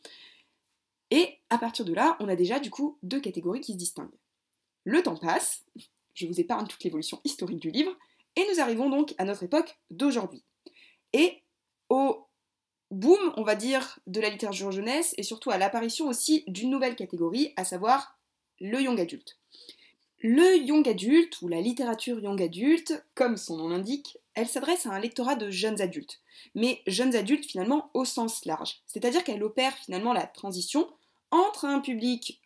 Et 1.12 1.38
à 1.52 1.60
partir 1.60 1.86
de 1.86 1.94
là, 1.94 2.18
on 2.20 2.28
a 2.28 2.36
déjà 2.36 2.60
du 2.60 2.72
coup 2.72 2.98
deux 3.04 3.20
catégories 3.20 3.62
qui 3.62 3.74
se 3.74 3.78
distinguent. 3.78 4.10
Le 4.84 5.04
temps 5.04 5.16
passe, 5.16 5.64
je 6.16 6.26
vous 6.26 6.40
épargne 6.40 6.66
toute 6.66 6.84
l'évolution 6.84 7.22
historique 7.24 7.60
du 7.60 7.70
livre, 7.70 7.96
et 8.36 8.44
nous 8.52 8.60
arrivons 8.60 8.90
donc 8.90 9.14
à 9.20 9.26
notre 9.26 9.44
époque 9.44 9.78
d'aujourd'hui. 9.92 10.42
Et 11.14 11.44
au 11.90 12.26
boom, 12.92 13.34
on 13.38 13.44
va 13.44 13.56
dire, 13.56 14.00
de 14.06 14.20
la 14.20 14.30
littérature 14.30 14.72
jeunesse 14.72 15.16
et 15.18 15.24
surtout 15.24 15.50
à 15.50 15.58
l'apparition 15.58 16.08
aussi 16.08 16.44
d'une 16.48 16.70
nouvelle 16.70 16.96
catégorie, 16.96 17.54
à 17.56 17.64
savoir 17.64 18.20
le 18.60 18.80
young 18.80 19.00
adulte. 19.00 19.40
Le 20.20 20.58
young 20.58 20.88
adulte 20.88 21.42
ou 21.42 21.48
la 21.48 21.62
littérature 21.62 22.20
young 22.20 22.40
adulte, 22.40 23.04
comme 23.16 23.38
son 23.38 23.58
nom 23.58 23.70
l'indique, 23.70 24.18
elle 24.36 24.48
s'adresse 24.48 24.86
à 24.86 24.92
un 24.92 25.00
lectorat 25.00 25.36
de 25.36 25.50
jeunes 25.50 25.82
adultes, 25.82 26.22
mais 26.54 26.82
jeunes 26.86 27.16
adultes 27.16 27.46
finalement 27.46 27.90
au 27.94 28.06
sens 28.06 28.46
large, 28.46 28.82
c'est-à-dire 28.86 29.24
qu'elle 29.24 29.44
opère 29.44 29.76
finalement 29.78 30.14
la 30.14 30.28
transition 30.28 30.88
entre 31.32 31.66
un 31.66 31.80
public 31.80 32.40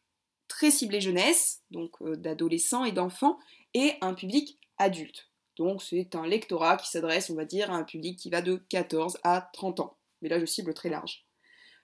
très 0.47 0.71
ciblé 0.71 1.01
jeunesse, 1.01 1.63
donc 1.71 2.01
euh, 2.01 2.15
d'adolescents 2.15 2.85
et 2.85 2.91
d'enfants, 2.91 3.37
et 3.73 3.95
un 4.01 4.13
public 4.13 4.57
adulte. 4.77 5.27
Donc 5.57 5.81
c'est 5.81 6.15
un 6.15 6.25
lectorat 6.25 6.77
qui 6.77 6.89
s'adresse, 6.89 7.29
on 7.29 7.35
va 7.35 7.45
dire, 7.45 7.71
à 7.71 7.75
un 7.75 7.83
public 7.83 8.17
qui 8.17 8.29
va 8.29 8.41
de 8.41 8.55
14 8.69 9.17
à 9.23 9.49
30 9.53 9.79
ans 9.81 9.94
mais 10.21 10.29
là 10.29 10.39
je 10.39 10.45
cible 10.45 10.73
très 10.73 10.89
large. 10.89 11.25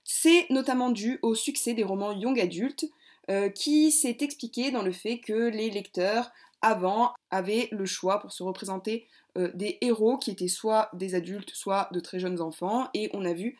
C'est 0.03 0.49
notamment 0.49 0.89
dû 0.89 1.19
au 1.21 1.35
succès 1.35 1.73
des 1.73 1.83
romans 1.83 2.11
young 2.11 2.39
adultes, 2.39 2.85
euh, 3.29 3.49
qui 3.49 3.91
s'est 3.91 4.17
expliqué 4.21 4.71
dans 4.71 4.81
le 4.81 4.91
fait 4.91 5.19
que 5.19 5.49
les 5.49 5.69
lecteurs 5.69 6.31
avant 6.61 7.13
avaient 7.29 7.69
le 7.71 7.85
choix 7.85 8.19
pour 8.19 8.31
se 8.31 8.43
représenter 8.43 9.07
des 9.53 9.77
héros 9.79 10.17
qui 10.17 10.29
étaient 10.29 10.49
soit 10.49 10.89
des 10.93 11.15
adultes, 11.15 11.51
soit 11.51 11.87
de 11.93 12.01
très 12.01 12.19
jeunes 12.19 12.41
enfants, 12.41 12.89
et 12.93 13.09
on 13.13 13.23
a 13.23 13.33
vu 13.33 13.57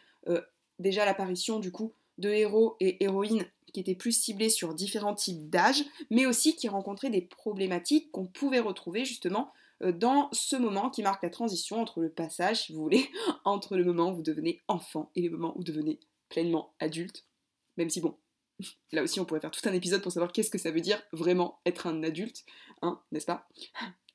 déjà 0.80 1.06
l'apparition 1.06 1.60
du 1.60 1.72
coup 1.72 1.94
de 2.18 2.30
héros 2.30 2.76
et 2.80 3.04
héroïnes 3.04 3.46
qui 3.74 3.80
étaient 3.80 3.96
plus 3.96 4.12
ciblés 4.12 4.50
sur 4.50 4.74
différents 4.74 5.16
types 5.16 5.50
d'âge, 5.50 5.84
mais 6.10 6.26
aussi 6.26 6.56
qui 6.56 6.68
rencontraient 6.68 7.10
des 7.10 7.22
problématiques 7.22 8.12
qu'on 8.12 8.26
pouvait 8.26 8.60
retrouver 8.60 9.06
justement 9.06 9.48
euh, 9.48 9.61
dans 9.92 10.30
ce 10.32 10.56
moment 10.56 10.90
qui 10.90 11.02
marque 11.02 11.24
la 11.24 11.30
transition 11.30 11.82
entre 11.82 12.02
le 12.02 12.10
passage, 12.10 12.64
si 12.64 12.74
vous 12.74 12.82
voulez, 12.82 13.10
entre 13.46 13.78
le 13.78 13.84
moment 13.84 14.12
où 14.12 14.16
vous 14.16 14.22
devenez 14.22 14.62
enfant 14.68 15.12
et 15.16 15.22
le 15.22 15.30
moment 15.32 15.54
où 15.56 15.60
vous 15.60 15.64
devenez 15.64 16.00
pleinement 16.30 16.74
adulte. 16.80 17.26
Même 17.78 17.90
si 17.90 18.02
bon, 18.02 18.18
là 18.92 19.04
aussi 19.04 19.20
on 19.20 19.26
pourrait 19.26 19.40
faire 19.40 19.52
tout 19.52 19.68
un 19.68 19.74
épisode 19.74 20.02
pour 20.02 20.12
savoir 20.12 20.32
qu'est-ce 20.32 20.52
que 20.52 20.58
ça 20.58 20.72
veut 20.72 20.82
dire 20.82 21.02
vraiment 21.12 21.60
être 21.66 21.88
un 21.88 22.04
adulte, 22.04 22.46
hein, 22.82 23.02
n'est-ce 23.12 23.26
pas? 23.26 23.48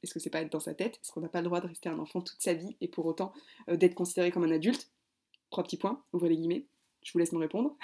Est-ce 0.03 0.13
que 0.13 0.21
c'est 0.21 0.31
pas 0.31 0.43
être 0.43 0.53
dans 0.53 0.61
sa 0.61 0.75
tête? 0.75 1.01
Est-ce 1.03 1.11
qu'on 1.11 1.23
n'a 1.23 1.29
pas 1.29 1.41
le 1.41 1.47
droit 1.47 1.61
de 1.61 1.67
rester 1.67 1.89
un 1.89 1.99
enfant 1.99 2.21
toute 2.21 2.41
sa 2.41 2.53
vie 2.53 2.77
et 2.81 2.87
pour 2.87 3.07
autant 3.07 3.33
euh, 3.71 3.77
d'être 3.77 3.95
considéré 3.95 4.31
comme 4.31 4.45
un 4.45 4.53
adulte? 4.53 4.91
Trois 5.51 5.65
petits 5.65 5.79
points, 5.79 6.03
ouvrez 6.13 6.29
les 6.29 6.37
guillemets, 6.37 6.67
je 7.03 7.13
vous 7.13 7.19
laisse 7.19 7.33
me 7.33 7.39
répondre. 7.39 7.75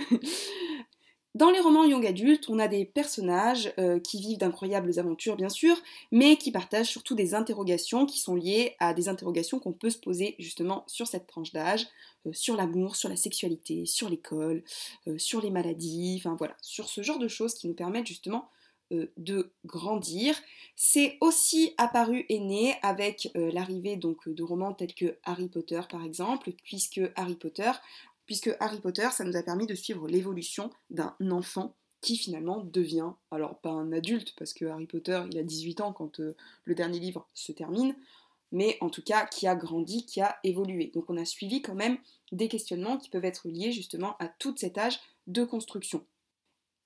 Dans 1.34 1.50
les 1.50 1.60
romans 1.60 1.86
young 1.86 2.06
adultes, 2.06 2.50
on 2.50 2.58
a 2.58 2.68
des 2.68 2.84
personnages 2.84 3.72
euh, 3.78 3.98
qui 3.98 4.20
vivent 4.20 4.36
d'incroyables 4.36 4.98
aventures, 4.98 5.34
bien 5.34 5.48
sûr, 5.48 5.74
mais 6.10 6.36
qui 6.36 6.52
partagent 6.52 6.90
surtout 6.90 7.14
des 7.14 7.34
interrogations 7.34 8.04
qui 8.04 8.18
sont 8.18 8.34
liées 8.34 8.76
à 8.80 8.92
des 8.92 9.08
interrogations 9.08 9.58
qu'on 9.58 9.72
peut 9.72 9.88
se 9.88 9.96
poser 9.96 10.34
justement 10.38 10.84
sur 10.88 11.06
cette 11.06 11.26
tranche 11.26 11.50
d'âge, 11.52 11.86
euh, 12.26 12.34
sur 12.34 12.54
l'amour, 12.54 12.96
sur 12.96 13.08
la 13.08 13.16
sexualité, 13.16 13.86
sur 13.86 14.10
l'école, 14.10 14.62
euh, 15.08 15.16
sur 15.16 15.40
les 15.40 15.50
maladies, 15.50 16.16
enfin 16.22 16.36
voilà, 16.36 16.54
sur 16.60 16.90
ce 16.90 17.00
genre 17.00 17.18
de 17.18 17.28
choses 17.28 17.54
qui 17.54 17.66
nous 17.66 17.74
permettent 17.74 18.06
justement 18.06 18.48
de 19.16 19.50
grandir. 19.64 20.34
C'est 20.76 21.16
aussi 21.22 21.72
apparu 21.78 22.26
et 22.28 22.40
né 22.40 22.74
avec 22.82 23.30
l'arrivée 23.34 23.96
donc 23.96 24.28
de 24.28 24.42
romans 24.42 24.74
tels 24.74 24.94
que 24.94 25.16
Harry 25.24 25.48
Potter 25.48 25.80
par 25.88 26.04
exemple, 26.04 26.52
puisque 26.62 27.00
Harry 27.16 27.36
Potter 27.36 27.70
puisque 28.26 28.50
Harry 28.60 28.80
Potter, 28.80 29.08
ça 29.12 29.24
nous 29.24 29.36
a 29.36 29.42
permis 29.42 29.66
de 29.66 29.74
suivre 29.74 30.08
l'évolution 30.08 30.70
d'un 30.90 31.14
enfant 31.30 31.74
qui 32.00 32.16
finalement 32.16 32.60
devient, 32.64 33.12
alors 33.30 33.60
pas 33.60 33.70
un 33.70 33.92
adulte, 33.92 34.34
parce 34.36 34.52
que 34.52 34.64
Harry 34.64 34.86
Potter, 34.86 35.22
il 35.30 35.38
a 35.38 35.44
18 35.44 35.80
ans 35.80 35.92
quand 35.92 36.20
euh, 36.20 36.36
le 36.64 36.74
dernier 36.74 36.98
livre 36.98 37.28
se 37.32 37.52
termine, 37.52 37.94
mais 38.50 38.76
en 38.80 38.90
tout 38.90 39.02
cas 39.02 39.24
qui 39.24 39.46
a 39.46 39.54
grandi, 39.54 40.04
qui 40.04 40.20
a 40.20 40.36
évolué. 40.44 40.90
Donc 40.94 41.08
on 41.08 41.16
a 41.16 41.24
suivi 41.24 41.62
quand 41.62 41.74
même 41.74 41.98
des 42.32 42.48
questionnements 42.48 42.98
qui 42.98 43.08
peuvent 43.08 43.24
être 43.24 43.48
liés 43.48 43.72
justement 43.72 44.16
à 44.18 44.28
tout 44.28 44.54
cet 44.56 44.78
âge 44.78 44.98
de 45.26 45.44
construction. 45.44 46.04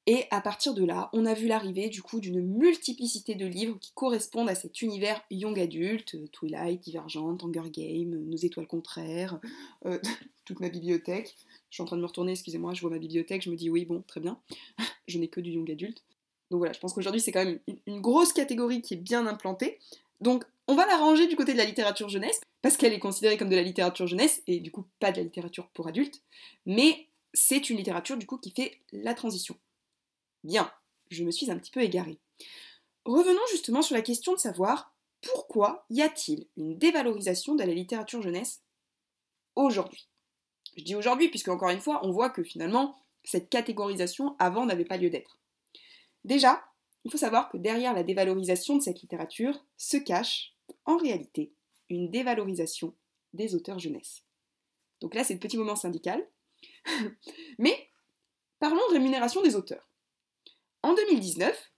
Et 0.09 0.25
à 0.31 0.41
partir 0.41 0.73
de 0.73 0.85
là, 0.85 1.11
on 1.13 1.27
a 1.27 1.35
vu 1.35 1.49
l'arrivée 1.49 1.89
du 1.89 2.01
coup 2.01 2.21
d'une 2.21 2.41
multiplicité 2.41 3.35
de 3.35 3.45
livres 3.45 3.77
qui 3.81 3.91
correspondent 3.93 4.49
à 4.49 4.55
cet 4.55 4.81
univers 4.81 5.21
young 5.33 5.59
adulte, 5.59 6.15
euh, 6.15 6.29
Twilight, 6.29 6.81
Divergent, 6.81 7.37
Hunger 7.43 7.71
Games, 7.71 8.11
Nos 8.11 8.37
étoiles 8.37 8.69
contraires, 8.69 9.41
euh, 9.85 9.99
toute 10.45 10.61
ma 10.61 10.69
bibliothèque. 10.69 11.35
Je 11.71 11.77
suis 11.77 11.83
en 11.83 11.87
train 11.87 11.97
de 11.97 12.03
me 12.03 12.07
retourner, 12.07 12.33
excusez-moi, 12.33 12.73
je 12.73 12.83
vois 12.83 12.91
ma 12.91 12.99
bibliothèque, 12.99 13.43
je 13.43 13.51
me 13.51 13.57
dis 13.57 13.69
oui, 13.69 13.85
bon, 13.85 14.03
très 14.07 14.21
bien, 14.21 14.39
je 15.09 15.19
n'ai 15.19 15.27
que 15.27 15.41
du 15.41 15.51
young 15.51 15.69
adulte. 15.69 16.05
Donc 16.53 16.59
voilà, 16.59 16.73
je 16.73 16.79
pense 16.79 16.93
qu'aujourd'hui 16.93 17.21
c'est 17.21 17.33
quand 17.33 17.45
même 17.45 17.59
une 17.89 18.01
grosse 18.01 18.33
catégorie 18.33 18.83
qui 18.83 18.95
est 18.95 18.99
bien 18.99 19.27
implantée. 19.27 19.81
Donc 20.21 20.45
on 20.69 20.77
va 20.77 20.87
la 20.87 20.97
ranger 20.97 21.27
du 21.27 21.35
côté 21.35 21.53
de 21.53 21.59
la 21.59 21.65
littérature 21.65 22.09
jeunesse, 22.09 22.41
parce 22.63 22.77
qu'elle 22.77 22.93
est 22.93 23.01
considérée 23.01 23.37
comme 23.37 23.49
de 23.49 23.57
la 23.57 23.63
littérature 23.63 24.07
jeunesse, 24.07 24.41
et 24.47 24.61
du 24.61 24.71
coup 24.71 24.85
pas 25.01 25.11
de 25.11 25.17
la 25.17 25.25
littérature 25.25 25.67
pour 25.75 25.89
adultes, 25.89 26.23
mais 26.65 27.09
c'est 27.35 27.71
une 27.71 27.77
littérature 27.77 28.17
du 28.17 28.27
coup 28.27 28.39
qui 28.39 28.51
fait 28.51 28.79
la 28.93 29.15
transition. 29.15 29.57
Bien, 30.47 30.71
je 31.11 31.25
me 31.25 31.33
suis 31.33 31.51
un 31.51 31.59
petit 31.59 31.73
peu 31.73 31.83
égarée. 31.83 32.21
Revenons 33.05 33.41
justement 33.51 33.83
sur 33.83 33.97
la 33.97 34.01
question 34.01 34.33
de 34.33 34.39
savoir 34.39 34.95
pourquoi 35.21 35.85
y 35.91 36.03
a-t-il 36.03 36.47
une 36.57 36.79
dévalorisation 36.79 37.57
de 37.57 37.65
la 37.65 37.75
littérature 37.75 38.23
jeunesse 38.23 38.63
aujourd'hui? 39.57 40.07
Je 40.77 40.85
dis 40.85 40.95
aujourd'hui 40.95 41.31
puisque 41.31 41.49
encore 41.49 41.71
une 41.71 41.81
fois, 41.81 41.99
on 42.07 42.13
voit 42.13 42.31
que 42.31 42.45
finalement, 42.45 42.97
cette 43.25 43.51
catégorisation 43.51 44.37
avant 44.39 44.67
n'avait 44.67 44.85
pas 44.85 44.99
lieu 44.99 45.11
d'être. 45.11 45.37
Déjà, 46.25 46.63
il 47.05 47.11
faut 47.11 47.19
savoir 47.19 47.49
que 47.49 47.57
derrière 47.57 47.93
la 47.93 48.05
dévalorisation 48.05 48.77
de 48.77 48.83
cette 48.83 49.03
littérature 49.03 49.65
se 49.77 49.97
cache, 49.97 50.55
en 50.85 50.97
réalité, 50.97 51.51
une 51.91 52.09
dévalorisation 52.09 52.95
des 53.33 53.57
auteurs 53.57 53.81
jeunesse. 53.81 54.23
Donc 55.01 55.17
là, 55.17 55.25
c'est 55.25 55.35
le 55.35 55.41
petit 55.41 55.59
moment 55.59 55.75
syndical. 55.75 56.25
Mais 57.59 57.89
parlons 58.61 58.89
de 58.91 58.93
rémunération 58.93 59.43
des 59.43 59.57
auteurs. 59.57 59.89
En 60.87 60.95
2019, 60.95 61.73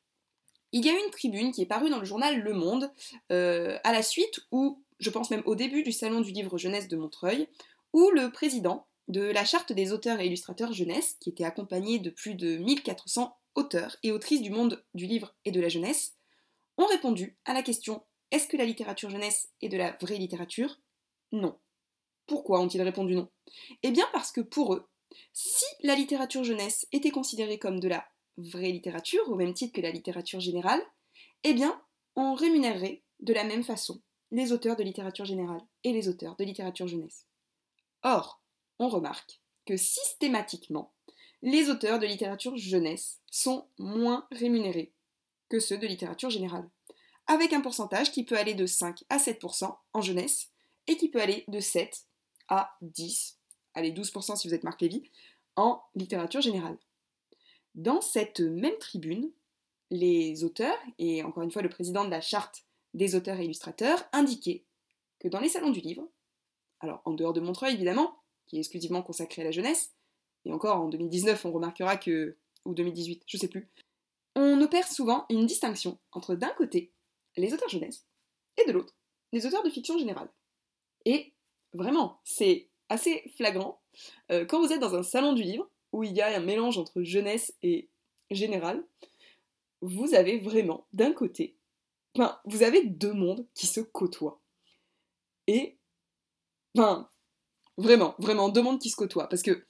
il 0.73 0.85
y 0.85 0.91
a 0.91 0.93
eu 0.93 1.03
une 1.03 1.11
tribune 1.11 1.50
qui 1.50 1.62
est 1.62 1.67
parue 1.67 1.88
dans 1.88 1.99
le 1.99 2.05
journal 2.05 2.41
Le 2.41 2.53
Monde, 2.53 2.93
euh, 3.33 3.79
à 3.83 3.93
la 3.93 4.03
suite, 4.03 4.41
ou 4.53 4.85
je 4.99 5.09
pense 5.09 5.31
même 5.31 5.43
au 5.47 5.55
début 5.55 5.83
du 5.83 5.93
Salon 5.93 6.21
du 6.21 6.31
livre 6.31 6.59
jeunesse 6.59 6.88
de 6.88 6.97
Montreuil, 6.99 7.49
où 7.95 8.11
le 8.11 8.31
président 8.31 8.87
de 9.09 9.23
la 9.23 9.47
charte 9.47 9.73
des 9.73 9.93
auteurs 9.93 10.21
et 10.21 10.27
illustrateurs 10.27 10.75
jeunesse, 10.75 11.17
qui 11.21 11.31
était 11.31 11.45
accompagné 11.45 11.99
de 11.99 12.11
plus 12.11 12.35
de 12.35 12.59
1400 12.59 13.35
auteurs 13.55 13.97
et 14.03 14.12
autrices 14.12 14.43
du 14.43 14.50
monde 14.50 14.85
du 14.93 15.07
livre 15.07 15.35
et 15.47 15.53
de 15.53 15.61
la 15.62 15.71
jeunesse, 15.71 16.12
ont 16.77 16.85
répondu 16.85 17.38
à 17.47 17.55
la 17.55 17.62
question 17.62 18.03
est-ce 18.31 18.47
que 18.47 18.59
la 18.59 18.67
littérature 18.67 19.09
jeunesse 19.09 19.49
est 19.62 19.71
de 19.71 19.79
la 19.79 19.97
vraie 20.03 20.19
littérature? 20.19 20.81
Non. 21.33 21.59
Pourquoi 22.27 22.61
ont-ils 22.61 22.83
répondu 22.83 23.17
non? 23.17 23.31
Eh 23.83 23.91
bien 23.91 24.07
parce 24.12 24.33
que 24.33 24.43
pour 24.43 24.75
eux, 24.75 24.87
si 25.33 25.65
la 25.83 25.95
littérature 25.95 26.45
jeunesse 26.45 26.87
était 26.93 27.11
considérée 27.11 27.59
comme 27.59 27.81
de 27.81 27.88
la 27.88 28.05
vraie 28.38 28.71
littérature, 28.71 29.28
au 29.28 29.35
même 29.35 29.52
titre 29.52 29.75
que 29.75 29.80
la 29.80 29.90
littérature 29.90 30.40
générale, 30.40 30.80
eh 31.45 31.52
bien, 31.52 31.80
on 32.16 32.35
rémunérerait 32.35 33.02
de 33.21 33.33
la 33.33 33.45
même 33.45 33.64
façon 33.64 34.00
les 34.30 34.52
auteurs 34.52 34.76
de 34.76 34.83
littérature 34.83 35.25
générale 35.25 35.62
et 35.85 35.92
les 35.92 36.09
auteurs 36.09 36.37
de 36.37 36.45
littérature 36.45 36.87
jeunesse. 36.87 37.26
Or, 38.02 38.40
on 38.78 38.88
remarque 38.88 39.40
que 39.66 39.76
systématiquement, 39.76 40.92
les 41.42 41.71
auteurs 41.71 41.99
de 41.99 42.07
littérature 42.07 42.57
jeunesse 42.57 43.21
sont 43.30 43.66
moins 43.78 44.26
rémunérés 44.30 44.92
que 45.49 45.61
ceux 45.61 45.78
de 45.78 45.87
littérature 45.87 46.30
générale, 46.30 46.68
avec 47.26 47.52
un 47.52 47.61
pourcentage 47.61 48.12
qui 48.12 48.25
peut 48.25 48.37
aller 48.37 48.54
de 48.54 48.66
5 48.66 49.04
à 49.09 49.18
7% 49.18 49.76
en 49.92 50.00
jeunesse 50.00 50.50
et 50.87 50.97
qui 50.97 51.09
peut 51.09 51.21
aller 51.21 51.45
de 51.49 51.61
7 51.61 52.07
à 52.49 52.76
10, 52.83 53.38
allez 53.75 53.92
12% 53.92 54.37
si 54.37 54.49
vous 54.49 54.54
êtes 54.54 54.64
Marc 54.64 54.80
Lévy, 54.80 55.02
en 55.57 55.83
littérature 55.95 56.40
générale. 56.40 56.78
Dans 57.75 58.00
cette 58.00 58.40
même 58.40 58.76
tribune, 58.78 59.30
les 59.90 60.44
auteurs, 60.44 60.78
et 60.98 61.22
encore 61.22 61.42
une 61.42 61.50
fois 61.50 61.62
le 61.62 61.68
président 61.68 62.04
de 62.04 62.10
la 62.10 62.20
charte 62.20 62.64
des 62.94 63.14
auteurs 63.14 63.38
et 63.38 63.44
illustrateurs, 63.44 64.02
indiquaient 64.12 64.64
que 65.18 65.28
dans 65.28 65.40
les 65.40 65.48
salons 65.48 65.70
du 65.70 65.80
livre, 65.80 66.08
alors 66.80 67.02
en 67.04 67.12
dehors 67.12 67.32
de 67.32 67.40
Montreuil 67.40 67.75
évidemment, 67.75 68.18
qui 68.46 68.56
est 68.56 68.60
exclusivement 68.60 69.02
consacré 69.02 69.42
à 69.42 69.44
la 69.44 69.50
jeunesse, 69.50 69.94
et 70.44 70.52
encore 70.52 70.80
en 70.80 70.88
2019 70.88 71.44
on 71.44 71.52
remarquera 71.52 71.96
que, 71.96 72.37
ou 72.64 72.75
2018, 72.75 73.22
je 73.26 73.37
sais 73.37 73.48
plus, 73.48 73.70
on 74.34 74.60
opère 74.60 74.87
souvent 74.87 75.26
une 75.30 75.46
distinction 75.46 75.98
entre 76.12 76.34
d'un 76.34 76.50
côté 76.50 76.92
les 77.37 77.52
auteurs 77.52 77.68
jeunesse 77.68 78.06
et 78.56 78.66
de 78.66 78.72
l'autre 78.72 78.94
les 79.32 79.46
auteurs 79.46 79.62
de 79.62 79.70
fiction 79.70 79.98
générale. 79.98 80.28
Et 81.04 81.34
vraiment, 81.75 82.20
c'est 82.25 82.68
assez 82.88 83.30
flagrant 83.37 83.80
euh, 84.30 84.46
quand 84.46 84.60
vous 84.60 84.72
êtes 84.72 84.80
dans 84.80 84.94
un 84.94 85.02
salon 85.02 85.32
du 85.32 85.42
livre 85.42 85.68
où 85.92 86.02
il 86.02 86.12
y 86.12 86.21
a 86.21 86.37
un 86.37 86.40
mélange 86.40 86.78
entre 86.78 87.02
jeunesse 87.02 87.54
et 87.62 87.88
général, 88.30 88.83
vous 89.80 90.14
avez 90.14 90.38
vraiment, 90.38 90.87
d'un 90.92 91.12
côté, 91.12 91.54
vous 92.45 92.62
avez 92.62 92.85
deux 92.85 93.12
mondes 93.12 93.47
qui 93.54 93.66
se 93.66 93.80
côtoient. 93.80 94.40
Et, 95.47 95.76
enfin, 96.76 97.09
vraiment, 97.76 98.14
vraiment, 98.18 98.49
deux 98.49 98.62
mondes 98.62 98.80
qui 98.80 98.90
se 98.90 98.97
côtoient. 98.97 99.28
Parce 99.28 99.42
que, 99.42 99.64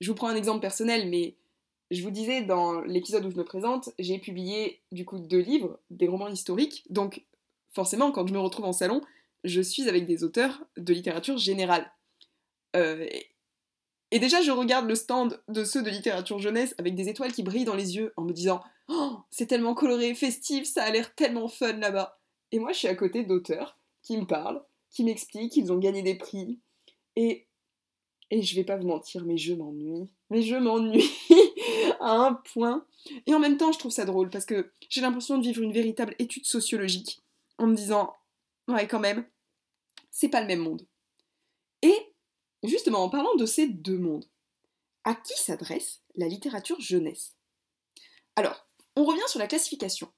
je 0.00 0.10
vous 0.10 0.14
prends 0.14 0.28
un 0.28 0.36
exemple 0.36 0.60
personnel, 0.60 1.08
mais 1.08 1.34
je 1.90 2.02
vous 2.02 2.10
disais 2.10 2.42
dans 2.42 2.80
l'épisode 2.82 3.24
où 3.24 3.30
je 3.30 3.36
me 3.36 3.44
présente, 3.44 3.90
j'ai 3.98 4.18
publié 4.18 4.80
du 4.92 5.04
coup 5.04 5.18
deux 5.18 5.40
livres, 5.40 5.78
des 5.90 6.06
romans 6.06 6.28
historiques, 6.28 6.84
donc 6.90 7.24
forcément, 7.68 8.12
quand 8.12 8.26
je 8.26 8.32
me 8.32 8.38
retrouve 8.38 8.66
en 8.66 8.72
salon, 8.72 9.00
je 9.44 9.60
suis 9.60 9.88
avec 9.88 10.06
des 10.06 10.24
auteurs 10.24 10.62
de 10.76 10.92
littérature 10.92 11.38
générale. 11.38 11.90
Euh, 12.76 13.08
et 14.10 14.18
déjà, 14.18 14.40
je 14.40 14.50
regarde 14.50 14.88
le 14.88 14.94
stand 14.94 15.40
de 15.48 15.64
ceux 15.64 15.82
de 15.82 15.90
littérature 15.90 16.38
jeunesse 16.38 16.74
avec 16.78 16.94
des 16.94 17.08
étoiles 17.08 17.32
qui 17.32 17.42
brillent 17.42 17.64
dans 17.64 17.74
les 17.74 17.96
yeux 17.96 18.12
en 18.16 18.22
me 18.22 18.32
disant 18.32 18.62
Oh, 18.88 19.18
c'est 19.30 19.46
tellement 19.46 19.74
coloré, 19.74 20.14
festif, 20.14 20.66
ça 20.66 20.84
a 20.84 20.90
l'air 20.90 21.14
tellement 21.14 21.48
fun 21.48 21.74
là-bas. 21.74 22.18
Et 22.52 22.58
moi, 22.58 22.72
je 22.72 22.78
suis 22.78 22.88
à 22.88 22.94
côté 22.94 23.24
d'auteurs 23.24 23.78
qui 24.02 24.16
me 24.16 24.26
parlent, 24.26 24.62
qui 24.90 25.04
m'expliquent 25.04 25.52
qu'ils 25.52 25.72
ont 25.72 25.78
gagné 25.78 26.02
des 26.02 26.14
prix. 26.14 26.58
Et. 27.16 27.44
Et 28.30 28.42
je 28.42 28.54
vais 28.56 28.64
pas 28.64 28.76
vous 28.76 28.86
mentir, 28.86 29.24
mais 29.24 29.38
je 29.38 29.54
m'ennuie. 29.54 30.12
Mais 30.28 30.42
je 30.42 30.56
m'ennuie 30.56 31.10
à 32.00 32.12
un 32.12 32.34
point. 32.34 32.84
Et 33.26 33.34
en 33.34 33.38
même 33.38 33.56
temps, 33.56 33.72
je 33.72 33.78
trouve 33.78 33.90
ça 33.90 34.04
drôle 34.04 34.28
parce 34.28 34.44
que 34.44 34.70
j'ai 34.90 35.00
l'impression 35.00 35.38
de 35.38 35.42
vivre 35.42 35.62
une 35.62 35.72
véritable 35.72 36.14
étude 36.18 36.44
sociologique 36.44 37.22
en 37.56 37.66
me 37.66 37.74
disant 37.74 38.14
Ouais, 38.68 38.86
quand 38.86 39.00
même, 39.00 39.24
c'est 40.10 40.28
pas 40.28 40.42
le 40.42 40.46
même 40.46 40.60
monde. 40.60 40.82
Justement, 42.62 43.04
en 43.04 43.08
parlant 43.08 43.34
de 43.36 43.46
ces 43.46 43.68
deux 43.68 43.98
mondes, 43.98 44.26
à 45.04 45.14
qui 45.14 45.40
s'adresse 45.40 46.00
la 46.16 46.28
littérature 46.28 46.80
jeunesse? 46.80 47.34
Alors, 48.36 48.66
on 48.96 49.04
revient 49.04 49.20
sur 49.28 49.38
la 49.38 49.46
classification. 49.46 50.10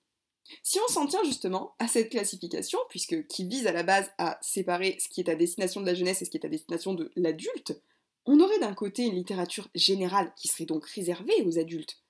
Si 0.62 0.78
on 0.80 0.92
s'en 0.92 1.06
tient 1.06 1.22
justement 1.24 1.74
à 1.78 1.86
cette 1.86 2.10
classification, 2.10 2.78
puisque 2.88 3.26
qui 3.26 3.46
vise 3.46 3.66
à 3.66 3.72
la 3.72 3.82
base 3.82 4.10
à 4.18 4.38
séparer 4.42 4.96
ce 5.00 5.08
qui 5.08 5.20
est 5.20 5.28
à 5.28 5.34
destination 5.34 5.80
de 5.80 5.86
la 5.86 5.94
jeunesse 5.94 6.22
et 6.22 6.24
ce 6.24 6.30
qui 6.30 6.38
est 6.38 6.46
à 6.46 6.48
destination 6.48 6.94
de 6.94 7.12
l'adulte, 7.14 7.80
on 8.26 8.40
aurait 8.40 8.58
d'un 8.58 8.74
côté 8.74 9.04
une 9.04 9.14
littérature 9.14 9.68
générale 9.74 10.32
qui 10.36 10.48
serait 10.48 10.66
donc 10.66 10.86
réservée 10.86 11.42
aux 11.44 11.58
adultes, 11.58 12.02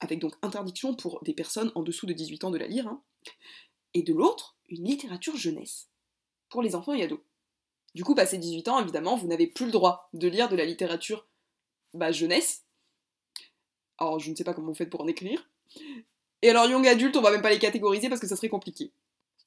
avec 0.00 0.18
donc 0.18 0.34
interdiction 0.42 0.94
pour 0.94 1.22
des 1.22 1.34
personnes 1.34 1.72
en 1.74 1.82
dessous 1.82 2.06
de 2.06 2.12
18 2.12 2.44
ans 2.44 2.50
de 2.50 2.58
la 2.58 2.66
lire, 2.66 2.86
hein, 2.86 3.02
et 3.94 4.02
de 4.02 4.12
l'autre, 4.12 4.56
une 4.68 4.84
littérature 4.84 5.36
jeunesse, 5.36 5.88
pour 6.48 6.62
les 6.62 6.74
enfants 6.74 6.94
et 6.94 7.02
ados. 7.02 7.20
Du 7.94 8.02
coup, 8.04 8.14
passé 8.14 8.38
18 8.38 8.68
ans, 8.68 8.80
évidemment, 8.80 9.16
vous 9.16 9.28
n'avez 9.28 9.46
plus 9.46 9.66
le 9.66 9.72
droit 9.72 10.08
de 10.12 10.28
lire 10.28 10.48
de 10.48 10.56
la 10.56 10.64
littérature 10.64 11.26
bah, 11.92 12.10
jeunesse. 12.12 12.64
Alors, 13.98 14.18
je 14.18 14.30
ne 14.30 14.34
sais 14.34 14.44
pas 14.44 14.54
comment 14.54 14.68
vous 14.68 14.74
faites 14.74 14.90
pour 14.90 15.02
en 15.02 15.06
écrire. 15.06 15.48
Et 16.42 16.50
alors, 16.50 16.66
young 16.66 16.86
adulte, 16.86 17.16
on 17.16 17.22
va 17.22 17.30
même 17.30 17.42
pas 17.42 17.50
les 17.50 17.58
catégoriser 17.58 18.08
parce 18.08 18.20
que 18.20 18.26
ça 18.26 18.36
serait 18.36 18.48
compliqué. 18.48 18.92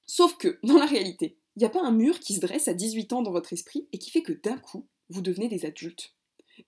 Sauf 0.06 0.38
que, 0.38 0.60
dans 0.64 0.78
la 0.78 0.86
réalité, 0.86 1.38
il 1.56 1.60
n'y 1.60 1.66
a 1.66 1.70
pas 1.70 1.84
un 1.84 1.92
mur 1.92 2.20
qui 2.20 2.34
se 2.34 2.40
dresse 2.40 2.68
à 2.70 2.74
18 2.74 3.14
ans 3.14 3.22
dans 3.22 3.32
votre 3.32 3.52
esprit 3.52 3.88
et 3.92 3.98
qui 3.98 4.10
fait 4.10 4.22
que 4.22 4.34
d'un 4.34 4.58
coup, 4.58 4.88
vous 5.10 5.22
devenez 5.22 5.50
des 5.50 5.66
adultes. 5.66 6.14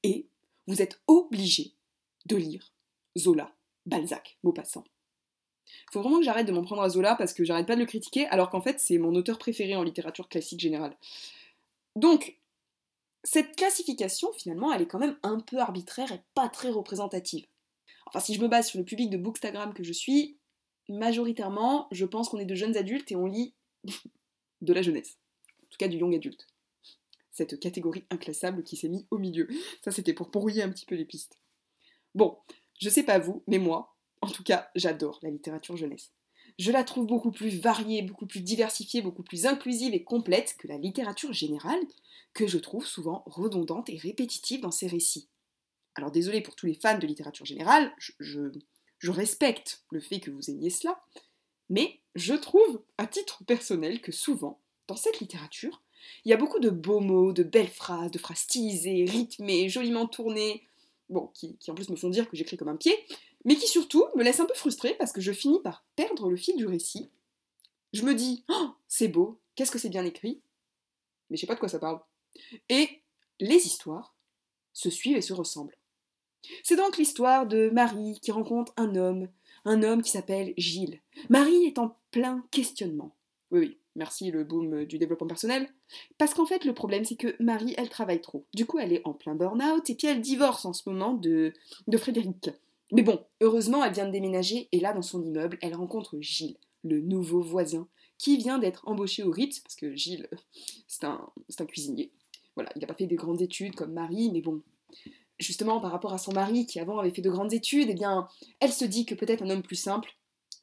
Et 0.04 0.28
vous 0.68 0.82
êtes 0.82 1.02
obligé 1.08 1.74
de 2.26 2.36
lire 2.36 2.74
Zola, 3.18 3.54
Balzac, 3.86 4.38
Maupassant. 4.44 4.84
Faut 5.92 6.02
vraiment 6.02 6.20
que 6.20 6.26
j'arrête 6.26 6.48
de 6.48 6.52
m'en 6.52 6.64
prendre 6.64 6.82
à 6.82 6.90
Zola 6.90 7.16
parce 7.16 7.34
que 7.34 7.44
j'arrête 7.44 7.68
pas 7.68 7.76
de 7.76 7.82
le 7.82 7.86
critiquer, 7.86 8.28
alors 8.28 8.50
qu'en 8.50 8.62
fait 8.62 8.80
c'est 8.80 8.98
mon 8.98 9.16
auteur 9.16 9.38
préféré 9.38 9.76
en 9.76 9.84
littérature 9.84 10.28
classique 10.28 10.60
générale. 10.60 10.96
Donc, 11.96 12.40
cette 13.24 13.56
classification, 13.56 14.32
finalement, 14.34 14.72
elle 14.72 14.82
est 14.82 14.88
quand 14.88 15.00
même 15.00 15.18
un 15.24 15.40
peu 15.40 15.58
arbitraire 15.58 16.12
et 16.12 16.22
pas 16.34 16.50
très 16.50 16.70
représentative. 16.70 17.46
Enfin, 18.06 18.20
si 18.20 18.34
je 18.34 18.42
me 18.42 18.48
base 18.48 18.68
sur 18.68 18.80
le 18.80 18.86
public 18.86 19.10
de 19.10 19.18
Bookstagram 19.18 19.74
que 19.74 19.84
je 19.84 19.94
suis, 19.94 20.38
majoritairement, 20.88 21.88
je 21.92 22.06
pense 22.06 22.30
qu'on 22.30 22.40
est 22.40 22.46
de 22.46 22.56
jeunes 22.56 22.78
adultes 22.78 23.12
et 23.12 23.16
on 23.16 23.26
lit 23.26 23.54
de 24.62 24.74
la 24.74 24.82
jeunesse. 24.82 25.18
En 25.64 25.68
tout 25.70 25.78
cas, 25.78 25.88
du 25.88 25.98
young 25.98 26.16
adulte. 26.16 26.48
Cette 27.32 27.60
catégorie 27.60 28.06
inclassable 28.10 28.64
qui 28.64 28.76
s'est 28.76 28.90
mise 28.90 29.06
au 29.12 29.18
milieu. 29.18 29.48
Ça, 29.84 29.92
c'était 29.92 30.14
pour 30.14 30.30
brouiller 30.30 30.64
un 30.64 30.70
petit 30.70 30.86
peu 30.86 30.96
les 30.96 31.06
pistes. 31.06 31.38
Bon, 32.16 32.38
je 32.80 32.90
sais 32.90 33.04
pas 33.04 33.20
vous, 33.20 33.44
mais 33.48 33.60
moi, 33.60 33.96
en 34.22 34.30
tout 34.30 34.44
cas, 34.44 34.70
j'adore 34.76 35.20
la 35.22 35.30
littérature 35.30 35.78
jeunesse. 35.78 36.12
Je 36.60 36.72
la 36.72 36.84
trouve 36.84 37.08
beaucoup 37.08 37.32
plus 37.32 37.58
variée, 37.58 38.02
beaucoup 38.02 38.28
plus 38.28 38.42
diversifiée, 38.42 39.02
beaucoup 39.02 39.24
plus 39.24 39.46
inclusive 39.46 39.94
et 39.94 40.04
complète 40.04 40.56
que 40.58 40.68
la 40.68 40.78
littérature 40.78 41.34
générale, 41.34 41.80
que 42.34 42.48
je 42.48 42.58
trouve 42.58 42.86
souvent 42.86 43.24
redondante 43.26 43.90
et 43.90 43.98
répétitive 43.98 44.60
dans 44.60 44.70
ses 44.70 44.88
récits. 44.88 45.30
Alors 45.96 46.12
désolé 46.12 46.42
pour 46.42 46.56
tous 46.56 46.66
les 46.66 46.74
fans 46.74 47.00
de 47.00 47.08
littérature 47.08 47.46
générale, 47.46 47.92
je, 47.98 48.52
je 49.00 49.12
respecte 49.12 49.84
le 49.90 50.02
fait 50.02 50.20
que 50.20 50.32
vous 50.32 50.50
aimiez 50.50 50.70
cela, 50.70 51.02
mais 51.70 52.00
je 52.16 52.34
trouve, 52.34 52.84
à 52.98 53.08
titre 53.08 53.44
personnel, 53.46 54.02
que 54.02 54.12
souvent, 54.12 54.60
dans 54.88 54.96
cette 54.98 55.22
littérature, 55.22 55.82
il 56.26 56.30
y 56.30 56.34
a 56.34 56.38
beaucoup 56.38 56.60
de 56.60 56.70
beaux 56.70 57.00
mots, 57.00 57.32
de 57.32 57.44
belles 57.44 57.70
phrases, 57.70 58.12
de 58.12 58.20
phrases 58.20 58.40
stylisées, 58.40 59.06
rythmées, 59.06 59.70
joliment 59.70 60.08
tournées, 60.08 60.64
bon, 61.10 61.28
qui, 61.34 61.58
en 61.70 61.74
plus 61.76 61.90
me 61.90 61.96
font 61.96 62.10
dire 62.10 62.30
que 62.30 62.36
j'écris 62.36 62.58
comme 62.58 62.68
un 62.68 62.76
pied, 62.76 62.96
mais 63.46 63.56
qui 63.56 63.68
surtout 63.68 64.06
me 64.16 64.24
laissent 64.24 64.40
un 64.40 64.46
peu 64.46 64.54
frustrée 64.54 64.96
parce 64.96 65.12
que 65.12 65.22
je 65.22 65.32
finis 65.32 65.62
par 65.62 65.86
perdre 65.96 66.30
le 66.30 66.38
fil 66.38 66.56
du 66.56 66.66
récit. 66.66 67.10
Je 67.94 68.04
me 68.04 68.14
dis, 68.14 68.44
oh, 68.50 68.70
c'est 68.88 69.08
beau, 69.08 69.40
qu'est-ce 69.56 69.72
que 69.72 69.80
c'est 69.80 69.90
bien 69.90 70.06
écrit, 70.06 70.42
mais 71.30 71.38
je 71.38 71.42
sais 71.42 71.48
pas 71.48 71.56
de 71.56 71.60
quoi 71.60 71.70
ça 71.70 71.80
parle. 71.80 72.00
Et 72.70 73.02
les 73.40 73.66
histoires 73.66 74.16
se 74.74 74.90
suivent 74.90 75.18
et 75.18 75.22
se 75.22 75.34
ressemblent. 75.34 75.76
C'est 76.64 76.76
donc 76.76 76.98
l'histoire 76.98 77.48
de 77.48 77.70
Marie 77.70 78.20
qui 78.22 78.32
rencontre 78.32 78.74
un 78.78 78.96
homme, 78.96 79.28
un 79.66 79.84
homme 79.84 80.02
qui 80.02 80.12
s'appelle 80.12 80.54
Gilles. 80.58 81.02
Marie 81.30 81.66
est 81.66 81.80
en 81.80 81.98
plein 82.12 82.46
questionnement. 82.52 83.16
Oui, 83.52 83.60
oui, 83.60 83.78
merci 83.96 84.32
le 84.32 84.44
boom 84.44 84.86
du 84.86 84.98
développement 84.98 85.28
personnel. 85.28 85.68
Parce 86.18 86.34
qu'en 86.34 86.46
fait, 86.46 86.66
le 86.66 86.74
problème, 86.74 87.04
c'est 87.04 87.16
que 87.16 87.36
Marie, 87.42 87.74
elle 87.78 87.90
travaille 87.90 88.22
trop. 88.22 88.46
Du 88.54 88.66
coup, 88.66 88.80
elle 88.80 88.94
est 88.94 89.02
en 89.06 89.14
plein 89.14 89.36
burn-out 89.36 89.90
et 89.90 89.96
puis 89.96 90.08
elle 90.08 90.22
divorce 90.22 90.66
en 90.66 90.74
ce 90.74 90.88
moment 90.88 91.14
de, 91.14 91.54
de 91.88 91.98
Frédéric. 91.98 92.52
Mais 92.92 93.04
bon, 93.04 93.24
heureusement, 93.42 93.84
elle 93.84 93.94
vient 93.94 94.06
de 94.06 94.12
déménager 94.12 94.68
et 94.72 94.80
là, 94.80 94.94
dans 94.94 95.02
son 95.02 95.24
immeuble, 95.24 95.58
elle 95.62 95.76
rencontre 95.76 96.18
Gilles, 96.20 96.58
le 96.84 97.02
nouveau 97.02 97.42
voisin, 97.42 97.88
qui 98.18 98.38
vient 98.38 98.60
d'être 98.60 98.88
embauché 98.88 99.24
au 99.24 99.32
Ritz, 99.32 99.60
parce 99.60 99.76
que 99.76 99.96
Gilles, 99.96 100.28
c'est 100.88 101.06
un, 101.06 101.32
cuisinier. 101.68 102.12
Voilà, 102.56 102.72
il 102.76 102.82
n'a 102.82 102.88
pas 102.88 102.94
fait 102.94 103.08
des 103.08 103.16
grandes 103.16 103.42
études 103.42 103.76
comme 103.76 103.94
Marie, 103.94 104.32
mais 104.32 104.42
bon, 104.42 104.62
justement 105.40 105.80
par 105.80 105.92
rapport 105.92 106.14
à 106.14 106.18
son 106.18 106.34
mari 106.34 106.66
qui 106.66 106.80
avant 106.80 107.00
avait 107.00 107.12
fait 107.12 107.22
de 107.22 107.30
grandes 107.30 107.54
études, 107.54 107.90
eh 107.90 107.94
bien, 107.94 108.28
elle 108.60 108.74
se 108.74 108.86
dit 108.86 109.06
que 109.06 109.16
peut-être 109.16 109.44
un 109.44 109.50
homme 109.50 109.64
plus 109.64 109.78
simple, 109.78 110.12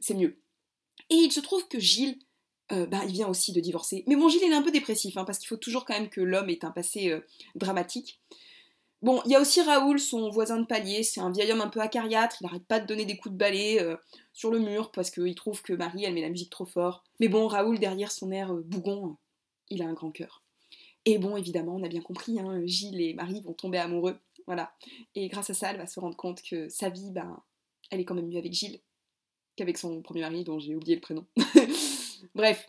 c'est 0.00 0.14
mieux. 0.14 0.38
Et 1.10 1.14
il 1.14 1.32
se 1.32 1.40
trouve 1.40 1.66
que 1.68 1.78
Gilles, 1.78 2.18
euh, 2.72 2.86
bah, 2.86 3.02
il 3.06 3.12
vient 3.12 3.28
aussi 3.28 3.52
de 3.52 3.60
divorcer. 3.60 4.04
Mais 4.06 4.16
bon, 4.16 4.28
Gilles, 4.28 4.42
il 4.44 4.52
est 4.52 4.56
un 4.56 4.62
peu 4.62 4.72
dépressif, 4.72 5.16
hein, 5.16 5.24
parce 5.24 5.38
qu'il 5.38 5.48
faut 5.48 5.56
toujours 5.56 5.84
quand 5.84 5.94
même 5.94 6.08
que 6.08 6.20
l'homme 6.20 6.50
ait 6.50 6.64
un 6.64 6.72
passé 6.72 7.10
euh, 7.10 7.20
dramatique. 7.54 8.20
Bon, 9.02 9.20
il 9.24 9.30
y 9.30 9.35
a 9.35 9.40
aussi 9.40 9.61
Raoul, 9.61 10.00
son 10.00 10.30
voisin 10.30 10.59
de 10.59 10.66
palier, 10.66 11.02
c'est 11.02 11.20
un 11.20 11.30
vieil 11.30 11.52
homme 11.52 11.61
un 11.61 11.68
peu 11.68 11.80
acariâtre, 11.80 12.37
il 12.40 12.44
n'arrête 12.44 12.66
pas 12.66 12.80
de 12.80 12.87
donner 12.87 13.04
des 13.04 13.16
coups 13.16 13.32
de 13.32 13.38
balai 13.38 13.80
euh, 13.80 13.96
sur 14.32 14.50
le 14.50 14.59
mur 14.59 14.90
parce 14.90 15.11
qu'il 15.11 15.35
trouve 15.35 15.62
que 15.62 15.74
Marie, 15.74 16.04
elle 16.04 16.14
met 16.14 16.22
la 16.22 16.30
musique 16.30 16.50
trop 16.50 16.64
fort. 16.64 17.04
Mais 17.20 17.28
bon, 17.28 17.46
Raoul, 17.46 17.78
derrière 17.78 18.11
son 18.11 18.30
air 18.30 18.52
bougon, 18.54 19.16
il 19.68 19.82
a 19.82 19.87
un 19.87 19.92
grand 19.92 20.11
cœur. 20.11 20.42
Et 21.04 21.18
bon, 21.18 21.37
évidemment, 21.37 21.76
on 21.76 21.85
a 21.85 21.88
bien 21.88 22.00
compris, 22.00 22.40
hein, 22.40 22.62
Gilles 22.64 23.00
et 23.00 23.14
Marie 23.14 23.40
vont 23.42 23.52
tomber 23.52 23.78
amoureux. 23.78 24.18
Voilà. 24.46 24.72
Et 25.14 25.28
grâce 25.28 25.50
à 25.50 25.54
ça, 25.54 25.70
elle 25.70 25.78
va 25.78 25.87
se 25.87 26.00
rendre 26.00 26.16
compte 26.16 26.42
que 26.42 26.68
sa 26.68 26.88
vie, 26.88 27.11
ben, 27.11 27.40
elle 27.90 28.00
est 28.00 28.04
quand 28.04 28.14
même 28.14 28.28
mieux 28.28 28.38
avec 28.38 28.52
Gilles 28.52 28.80
qu'avec 29.56 29.78
son 29.78 30.02
premier 30.02 30.20
mari 30.20 30.44
dont 30.44 30.59
j'ai 30.59 30.74
oublié 30.74 30.94
le 30.94 31.00
prénom. 31.00 31.24
Bref, 32.35 32.68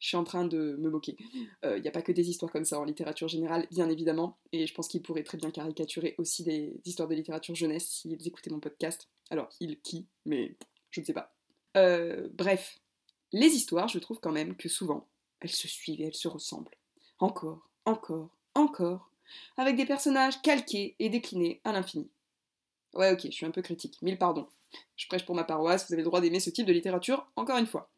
je 0.00 0.08
suis 0.08 0.16
en 0.16 0.24
train 0.24 0.44
de 0.46 0.76
me 0.78 0.90
moquer. 0.90 1.16
Il 1.20 1.48
euh, 1.66 1.78
n'y 1.78 1.86
a 1.86 1.90
pas 1.90 2.02
que 2.02 2.10
des 2.10 2.28
histoires 2.28 2.50
comme 2.50 2.64
ça 2.64 2.80
en 2.80 2.84
littérature 2.84 3.28
générale, 3.28 3.68
bien 3.70 3.88
évidemment, 3.88 4.38
et 4.52 4.66
je 4.66 4.74
pense 4.74 4.88
qu'il 4.88 5.02
pourrait 5.02 5.22
très 5.22 5.38
bien 5.38 5.50
caricaturer 5.50 6.14
aussi 6.18 6.42
des 6.42 6.80
histoires 6.84 7.06
de 7.06 7.14
littérature 7.14 7.54
jeunesse 7.54 7.86
s'ils 7.86 8.26
écoutaient 8.26 8.50
mon 8.50 8.60
podcast. 8.60 9.08
Alors, 9.30 9.48
il, 9.60 9.80
qui, 9.80 10.08
mais 10.24 10.56
je 10.90 11.00
ne 11.00 11.06
sais 11.06 11.12
pas. 11.12 11.34
Euh, 11.76 12.28
bref, 12.32 12.80
les 13.32 13.48
histoires, 13.48 13.88
je 13.88 13.98
trouve 13.98 14.20
quand 14.20 14.32
même 14.32 14.56
que 14.56 14.68
souvent, 14.68 15.06
elles 15.40 15.50
se 15.50 15.68
suivent 15.68 16.00
et 16.00 16.06
elles 16.06 16.14
se 16.14 16.28
ressemblent. 16.28 16.74
Encore, 17.18 17.68
encore, 17.84 18.30
encore, 18.54 19.12
avec 19.58 19.76
des 19.76 19.86
personnages 19.86 20.40
calqués 20.40 20.96
et 20.98 21.10
déclinés 21.10 21.60
à 21.64 21.72
l'infini. 21.72 22.10
Ouais, 22.94 23.12
ok, 23.12 23.20
je 23.26 23.30
suis 23.30 23.46
un 23.46 23.52
peu 23.52 23.62
critique, 23.62 24.00
mille 24.02 24.18
pardons. 24.18 24.48
Je 24.96 25.06
prêche 25.06 25.26
pour 25.26 25.34
ma 25.34 25.44
paroisse, 25.44 25.86
vous 25.86 25.92
avez 25.92 26.02
le 26.02 26.08
droit 26.08 26.20
d'aimer 26.20 26.40
ce 26.40 26.50
type 26.50 26.66
de 26.66 26.72
littérature, 26.72 27.30
encore 27.36 27.58
une 27.58 27.66
fois. 27.66 27.90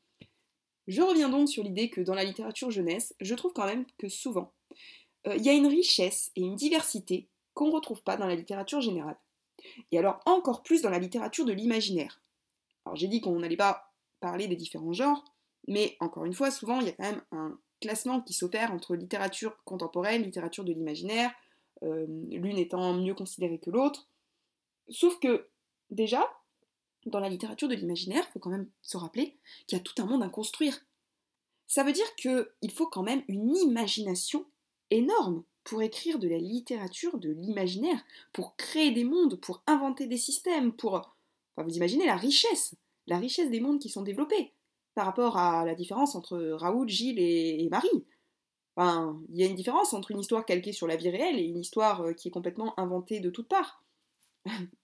Je 0.86 1.02
reviens 1.02 1.28
donc 1.28 1.48
sur 1.48 1.62
l'idée 1.62 1.90
que 1.90 2.00
dans 2.00 2.14
la 2.14 2.24
littérature 2.24 2.70
jeunesse, 2.70 3.14
je 3.20 3.34
trouve 3.34 3.52
quand 3.52 3.66
même 3.66 3.86
que 3.98 4.08
souvent, 4.08 4.52
euh, 5.26 5.36
il 5.36 5.44
y 5.44 5.48
a 5.48 5.52
une 5.52 5.66
richesse 5.66 6.32
et 6.36 6.40
une 6.40 6.56
diversité 6.56 7.28
qu'on 7.54 7.68
ne 7.68 7.72
retrouve 7.72 8.02
pas 8.02 8.16
dans 8.16 8.26
la 8.26 8.34
littérature 8.34 8.80
générale. 8.80 9.16
Et 9.92 9.98
alors 9.98 10.20
encore 10.26 10.62
plus 10.62 10.82
dans 10.82 10.90
la 10.90 10.98
littérature 10.98 11.44
de 11.44 11.52
l'imaginaire. 11.52 12.20
Alors 12.84 12.96
j'ai 12.96 13.08
dit 13.08 13.20
qu'on 13.20 13.38
n'allait 13.38 13.56
pas 13.56 13.92
parler 14.20 14.48
des 14.48 14.56
différents 14.56 14.92
genres, 14.92 15.24
mais 15.68 15.96
encore 16.00 16.24
une 16.24 16.34
fois, 16.34 16.50
souvent 16.50 16.80
il 16.80 16.86
y 16.86 16.90
a 16.90 16.92
quand 16.92 17.04
même 17.04 17.22
un 17.30 17.58
classement 17.80 18.20
qui 18.20 18.32
s'opère 18.32 18.72
entre 18.72 18.96
littérature 18.96 19.56
contemporaine, 19.64 20.22
littérature 20.22 20.64
de 20.64 20.72
l'imaginaire, 20.72 21.32
euh, 21.82 22.06
l'une 22.30 22.58
étant 22.58 22.94
mieux 22.94 23.14
considérée 23.14 23.58
que 23.58 23.70
l'autre. 23.70 24.08
Sauf 24.88 25.18
que, 25.18 25.48
déjà, 25.90 26.28
dans 27.06 27.20
la 27.20 27.28
littérature 27.28 27.68
de 27.68 27.74
l'imaginaire, 27.74 28.24
il 28.28 28.32
faut 28.32 28.38
quand 28.38 28.50
même 28.50 28.68
se 28.82 28.96
rappeler 28.96 29.36
qu'il 29.66 29.78
y 29.78 29.80
a 29.80 29.84
tout 29.84 30.00
un 30.00 30.06
monde 30.06 30.22
à 30.22 30.28
construire. 30.28 30.78
Ça 31.66 31.84
veut 31.84 31.92
dire 31.92 32.14
qu'il 32.16 32.70
faut 32.70 32.86
quand 32.86 33.02
même 33.02 33.22
une 33.28 33.56
imagination 33.56 34.44
énorme 34.90 35.42
pour 35.64 35.82
écrire 35.82 36.18
de 36.18 36.28
la 36.28 36.38
littérature 36.38 37.18
de 37.18 37.30
l'imaginaire, 37.30 38.02
pour 38.32 38.56
créer 38.56 38.90
des 38.90 39.04
mondes, 39.04 39.36
pour 39.36 39.62
inventer 39.66 40.06
des 40.06 40.16
systèmes, 40.16 40.72
pour... 40.72 40.94
Enfin, 40.94 41.66
vous 41.66 41.76
imaginez 41.76 42.06
la 42.06 42.16
richesse, 42.16 42.74
la 43.06 43.18
richesse 43.18 43.50
des 43.50 43.60
mondes 43.60 43.78
qui 43.78 43.88
sont 43.88 44.02
développés 44.02 44.52
par 44.94 45.06
rapport 45.06 45.36
à 45.38 45.64
la 45.64 45.74
différence 45.74 46.14
entre 46.14 46.38
Raoul, 46.52 46.88
Gilles 46.88 47.18
et, 47.18 47.68
Marie. 47.70 48.04
Enfin, 48.76 49.20
il 49.30 49.40
y 49.40 49.42
a 49.42 49.46
une 49.46 49.54
différence 49.54 49.92
entre 49.92 50.10
une 50.10 50.20
histoire 50.20 50.44
calquée 50.44 50.72
sur 50.72 50.86
la 50.86 50.96
vie 50.96 51.10
réelle 51.10 51.38
et 51.38 51.44
une 51.44 51.58
histoire 51.58 52.02
euh, 52.02 52.12
qui 52.12 52.28
est 52.28 52.30
complètement 52.30 52.78
inventée 52.78 53.20
de 53.20 53.30
toutes 53.30 53.48
parts. 53.48 53.82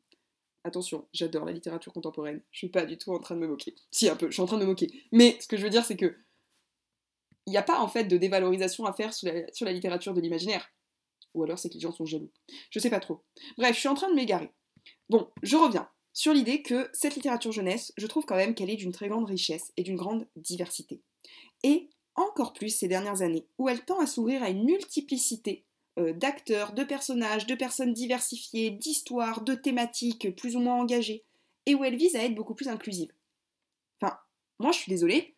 Attention, 0.69 1.09
j'adore 1.15 1.47
la 1.47 1.53
littérature 1.53 1.95
contemporaine. 1.95 2.43
Je 2.51 2.59
suis 2.59 2.69
pas 2.69 2.85
du 2.85 2.99
tout 2.99 3.11
en 3.15 3.19
train 3.19 3.35
de 3.35 3.41
me 3.41 3.49
moquer. 3.49 3.75
Si, 3.91 4.07
un 4.07 4.17
peu, 4.17 4.27
je 4.27 4.33
suis 4.33 4.43
en 4.43 4.47
train 4.47 4.59
de 4.59 4.65
me 4.65 4.67
moquer. 4.67 4.93
Mais 5.13 5.39
ce 5.41 5.49
que 5.49 5.57
je 5.57 5.63
veux 5.63 5.71
dire, 5.71 5.83
c'est 5.83 5.97
que 5.97 6.15
il 7.47 7.53
n'y 7.53 7.57
a 7.57 7.63
pas 7.63 7.81
en 7.81 7.89
fait 7.89 8.05
de 8.05 8.19
dévalorisation 8.19 8.85
à 8.85 8.93
faire 8.93 9.15
sur 9.15 9.33
la, 9.33 9.73
littérature 9.73 10.13
de 10.13 10.21
l'imaginaire. 10.21 10.71
Ou 11.33 11.43
alors 11.43 11.59
c'est 11.59 11.71
que 11.71 11.75
les 11.75 11.81
gens 11.81 11.93
sont 11.93 12.05
jaloux. 12.05 12.31
Je 12.69 12.81
sais 12.81 12.91
pas 12.91 13.01
trop. 13.01 13.25
Bref, 13.57 13.75
je 13.75 13.81
suis 13.81 13.89
en 13.89 13.95
train 13.95 14.11
de 14.11 14.15
m'égarer. 14.15 14.53
Bon, 15.09 15.31
je 15.43 15.57
reviens 15.57 15.89
sur 16.13 16.35
l'idée 16.35 16.61
que 16.61 16.91
cette 16.93 17.15
littérature 17.15 17.53
jeunesse, 17.53 17.95
je 17.97 18.07
trouve 18.07 18.27
quand 18.27 18.37
même 18.37 18.55
qu'elle 18.55 18.69
est 18.69 18.77
d'une 18.77 18.93
très 18.93 19.09
grande 19.09 19.25
richesse 19.25 19.73
et 19.79 19.83
d'une 19.83 19.97
grande 19.97 20.29
diversité. 20.37 21.01
Et 21.63 21.89
encore 22.15 22.53
plus 22.53 22.69
ces 22.69 22.89
dernières 22.89 23.23
années, 23.23 23.47
où 23.57 23.71
elle 23.71 23.87
tend 23.87 24.01
à 24.01 24.07
s'ouvrir 24.07 24.43
à 24.43 24.51
une 24.51 24.65
multiplicité 24.65 25.65
d'acteurs, 26.15 26.73
de 26.73 26.85
personnages, 26.85 27.47
de 27.47 27.55
personnes 27.55 27.93
diversifiées, 27.93 28.71
d'histoires, 28.71 29.43
de 29.43 29.55
thématiques 29.55 30.35
plus 30.37 30.57
ou 30.57 30.61
moins 30.61 30.77
engagées, 30.77 31.25
et 31.67 31.75
où 31.75 31.85
elle 31.85 31.97
vise 31.97 32.17
à 32.17 32.25
être 32.25 32.35
beaucoup 32.35 32.55
plus 32.55 32.69
inclusive. 32.69 33.13
Enfin, 34.01 34.19
moi 34.59 34.73
je 34.73 34.79
suis 34.79 34.91
désolée, 34.91 35.35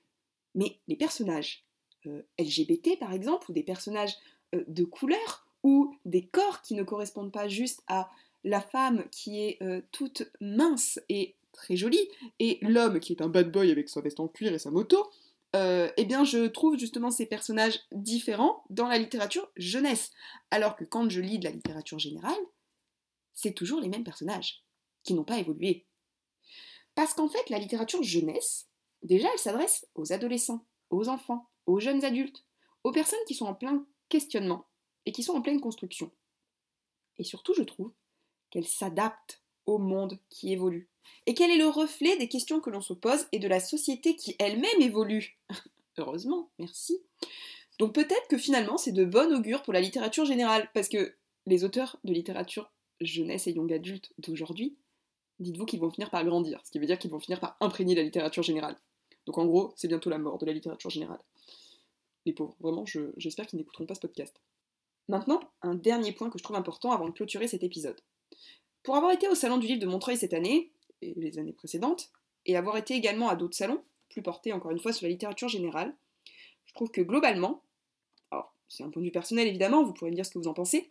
mais 0.55 0.79
les 0.89 0.97
personnages 0.97 1.65
euh, 2.07 2.23
LGBT 2.39 2.99
par 2.99 3.13
exemple, 3.13 3.51
ou 3.51 3.55
des 3.55 3.63
personnages 3.63 4.15
euh, 4.55 4.65
de 4.69 4.85
couleur, 4.85 5.47
ou 5.63 5.95
des 6.05 6.27
corps 6.27 6.63
qui 6.63 6.75
ne 6.75 6.83
correspondent 6.83 7.33
pas 7.33 7.49
juste 7.49 7.83
à 7.87 8.09
la 8.45 8.61
femme 8.61 9.05
qui 9.11 9.41
est 9.41 9.63
euh, 9.63 9.83
toute 9.93 10.31
mince 10.41 10.99
et 11.09 11.35
très 11.53 11.77
jolie, 11.77 12.09
et 12.39 12.59
l'homme 12.63 13.01
qui 13.01 13.13
est 13.13 13.23
un 13.23 13.29
bad 13.29 13.51
boy 13.51 13.71
avec 13.71 13.89
sa 13.89 14.01
veste 14.01 14.21
en 14.21 14.29
cuir 14.29 14.53
et 14.53 14.59
sa 14.59 14.71
moto, 14.71 15.11
eh 15.55 16.05
bien 16.05 16.25
je 16.25 16.47
trouve 16.47 16.79
justement 16.79 17.11
ces 17.11 17.27
personnages 17.27 17.81
différents 17.93 18.65
dans 18.71 18.89
la 18.89 18.99
littérature 18.99 19.51
jeunesse. 19.57 20.11
Alors 20.51 20.77
que 20.77 20.85
quand 20.85 21.09
je 21.11 21.21
lis 21.21 21.39
de 21.39 21.45
la 21.45 21.51
littérature 21.51 21.99
générale, 21.99 22.39
c'est 23.33 23.55
toujours 23.55 23.81
les 23.81 23.89
mêmes 23.89 24.05
personnages, 24.05 24.63
qui 25.03 25.15
n'ont 25.15 25.25
pas 25.25 25.39
évolué. 25.39 25.87
Parce 26.95 27.15
qu'en 27.15 27.29
fait, 27.29 27.49
la 27.49 27.59
littérature 27.59 28.03
jeunesse, 28.03 28.69
déjà, 29.03 29.29
elle 29.33 29.39
s'adresse 29.39 29.87
aux 29.95 30.13
adolescents, 30.13 30.67
aux 30.91 31.09
enfants, 31.09 31.49
aux 31.67 31.81
jeunes 31.81 32.05
adultes, 32.05 32.45
aux 32.85 32.93
personnes 32.93 33.19
qui 33.27 33.35
sont 33.35 33.47
en 33.47 33.55
plein 33.55 33.87
questionnement 34.09 34.67
et 35.07 35.13
qui 35.13 35.23
sont 35.23 35.35
en 35.35 35.41
pleine 35.41 35.61
construction. 35.61 36.11
Et 37.19 37.25
surtout, 37.25 37.55
je 37.55 37.63
trouve 37.63 37.93
qu'elle 38.51 38.67
s'adapte 38.67 39.43
au 39.67 39.79
monde 39.79 40.19
qui 40.29 40.53
évolue 40.53 40.90
et 41.27 41.35
qu'elle 41.35 41.51
est 41.51 41.59
le 41.59 41.69
reflet 41.69 42.17
des 42.17 42.29
questions 42.29 42.61
que 42.61 42.71
l'on 42.71 42.81
se 42.81 42.93
pose 42.93 43.27
et 43.33 43.39
de 43.39 43.49
la 43.49 43.61
société 43.61 44.17
qui 44.17 44.37
elle-même 44.39 44.81
évolue? 44.81 45.39
Heureusement, 45.99 46.51
merci. 46.59 47.03
Donc 47.79 47.95
peut-être 47.95 48.29
que 48.29 48.39
finalement 48.39 48.77
c'est 48.77 48.93
de 48.93 49.05
bon 49.05 49.35
augure 49.35 49.63
pour 49.63 49.73
la 49.73 49.81
littérature 49.81 50.25
générale, 50.25 50.71
parce 50.75 50.89
que 50.89 51.15
les 51.47 51.65
auteurs 51.65 51.99
de 52.05 52.13
littérature 52.13 52.71
jeunesse 53.01 53.47
et 53.47 53.53
young 53.53 53.73
adulte 53.73 54.13
d'aujourd'hui, 54.19 54.77
dites-vous 55.39 55.65
qu'ils 55.65 55.81
vont 55.81 55.91
finir 55.91 56.11
par 56.11 56.25
grandir, 56.25 56.61
ce 56.65 56.71
qui 56.71 56.79
veut 56.79 56.87
dire 56.87 56.99
qu'ils 56.99 57.11
vont 57.11 57.21
finir 57.21 57.41
par 57.41 57.57
imprégner 57.61 57.95
la 57.95 58.03
littérature 58.03 58.43
générale. 58.43 58.77
Donc 59.27 59.39
en 59.39 59.47
gros, 59.47 59.73
c'est 59.77 59.89
bientôt 59.89 60.11
la 60.11 60.19
mort 60.19 60.39
de 60.39 60.47
la 60.47 60.53
littérature 60.53 60.91
générale. 60.91 61.21
Les 62.27 62.35
pauvres, 62.35 62.57
vraiment, 62.61 62.85
j'espère 63.17 63.47
qu'ils 63.47 63.59
n'écouteront 63.59 63.87
pas 63.87 63.95
ce 63.95 64.01
podcast. 64.01 64.35
Maintenant, 65.09 65.41
un 65.63 65.75
dernier 65.75 66.13
point 66.13 66.29
que 66.29 66.39
je 66.39 66.45
trouve 66.45 66.57
important 66.57 66.93
avant 66.93 67.07
de 67.07 67.13
clôturer 67.13 67.49
cet 67.49 67.63
épisode. 67.63 67.99
Pour 68.83 68.97
avoir 68.97 69.13
été 69.13 69.29
au 69.29 69.35
Salon 69.35 69.59
du 69.59 69.67
Livre 69.67 69.81
de 69.81 69.87
Montreuil 69.87 70.17
cette 70.17 70.35
année, 70.35 70.71
les 71.03 71.39
années 71.39 71.53
précédentes, 71.53 72.11
et 72.47 72.57
avoir 72.57 72.77
été 72.77 72.95
également 72.95 73.29
à 73.29 73.37
d'autres 73.37 73.57
salons, 73.57 73.83
plus 74.09 74.23
portés 74.23 74.53
encore 74.53 74.71
une 74.71 74.81
fois 74.81 74.93
sur 74.93 75.07
la 75.07 75.11
littérature 75.11 75.49
générale, 75.49 75.95
je 76.67 76.75
trouve 76.75 76.91
que 76.91 77.01
globalement, 77.01 77.63
alors 78.31 78.55
c'est 78.69 78.83
un 78.83 78.91
point 78.91 79.03
de 79.03 79.07
vue 79.07 79.13
personnel 79.13 79.49
évidemment, 79.49 79.83
vous 79.83 79.93
pourrez 79.93 80.11
me 80.11 80.17
dire 80.17 80.27
ce 80.27 80.31
que 80.31 80.39
vous 80.39 80.49
en 80.49 80.55
pensez, 80.55 80.91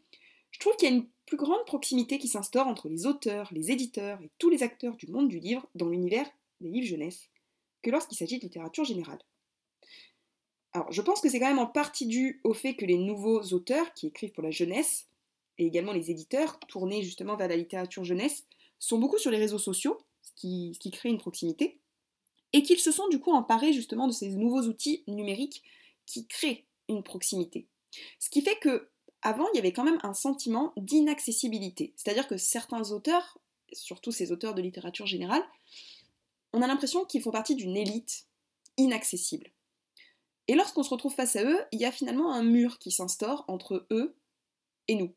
je 0.51 0.59
trouve 0.59 0.75
qu'il 0.75 0.89
y 0.89 0.91
a 0.91 0.95
une 0.95 1.07
plus 1.25 1.37
grande 1.37 1.63
proximité 1.65 2.17
qui 2.17 2.27
s'instaure 2.27 2.67
entre 2.67 2.89
les 2.89 3.05
auteurs, 3.05 3.49
les 3.51 3.71
éditeurs 3.71 4.21
et 4.21 4.29
tous 4.39 4.49
les 4.49 4.63
acteurs 4.63 4.95
du 4.95 5.07
monde 5.07 5.29
du 5.29 5.39
livre 5.39 5.67
dans 5.75 5.89
l'univers 5.89 6.27
des 6.59 6.69
livres 6.69 6.87
jeunesse 6.87 7.29
que 7.81 7.91
lorsqu'il 7.91 8.17
s'agit 8.17 8.39
de 8.39 8.43
littérature 8.43 8.83
générale. 8.83 9.19
Alors, 10.73 10.91
je 10.91 11.01
pense 11.01 11.21
que 11.21 11.29
c'est 11.29 11.39
quand 11.39 11.47
même 11.47 11.59
en 11.59 11.67
partie 11.67 12.05
dû 12.05 12.41
au 12.43 12.53
fait 12.53 12.75
que 12.75 12.85
les 12.85 12.97
nouveaux 12.97 13.41
auteurs 13.53 13.93
qui 13.93 14.07
écrivent 14.07 14.31
pour 14.31 14.43
la 14.43 14.51
jeunesse, 14.51 15.07
et 15.57 15.65
également 15.65 15.93
les 15.93 16.11
éditeurs 16.11 16.59
tournés 16.67 17.03
justement 17.03 17.35
vers 17.35 17.47
la 17.47 17.55
littérature 17.55 18.03
jeunesse, 18.03 18.45
sont 18.79 18.97
beaucoup 18.97 19.17
sur 19.17 19.31
les 19.31 19.37
réseaux 19.37 19.59
sociaux, 19.59 19.99
ce 20.21 20.31
qui, 20.35 20.91
crée 20.91 21.09
une 21.09 21.17
proximité, 21.17 21.79
et 22.53 22.63
qu'ils 22.63 22.79
se 22.79 22.91
sont 22.91 23.07
du 23.09 23.19
coup 23.19 23.31
emparés 23.31 23.73
justement 23.73 24.07
de 24.07 24.13
ces 24.13 24.29
nouveaux 24.29 24.63
outils 24.63 25.03
numériques 25.07 25.63
qui 26.05 26.25
créent 26.25 26.65
une 26.87 27.03
proximité. 27.03 27.67
Ce 28.19 28.29
qui 28.29 28.41
fait 28.41 28.57
que 28.59 28.89
avant, 29.21 29.47
il 29.53 29.57
y 29.57 29.59
avait 29.59 29.73
quand 29.73 29.83
même 29.83 29.99
un 30.03 30.13
sentiment 30.13 30.71
d'inaccessibilité. 30.77 31.93
C'est-à-dire 31.97 32.27
que 32.27 32.37
certains 32.37 32.91
auteurs, 32.91 33.37
surtout 33.73 34.11
ces 34.11 34.31
auteurs 34.31 34.55
de 34.55 34.61
littérature 34.61 35.05
générale, 35.05 35.43
on 36.53 36.61
a 36.61 36.67
l'impression 36.67 37.05
qu'ils 37.05 37.21
font 37.21 37.31
partie 37.31 37.55
d'une 37.55 37.75
élite 37.75 38.25
inaccessible. 38.77 39.51
Et 40.47 40.55
lorsqu'on 40.55 40.83
se 40.83 40.89
retrouve 40.89 41.13
face 41.13 41.35
à 41.35 41.43
eux, 41.43 41.59
il 41.71 41.79
y 41.79 41.85
a 41.85 41.91
finalement 41.91 42.33
un 42.33 42.43
mur 42.43 42.79
qui 42.79 42.91
s'instaure 42.91 43.45
entre 43.47 43.85
eux 43.91 44.15
et 44.87 44.95
nous. 44.95 45.13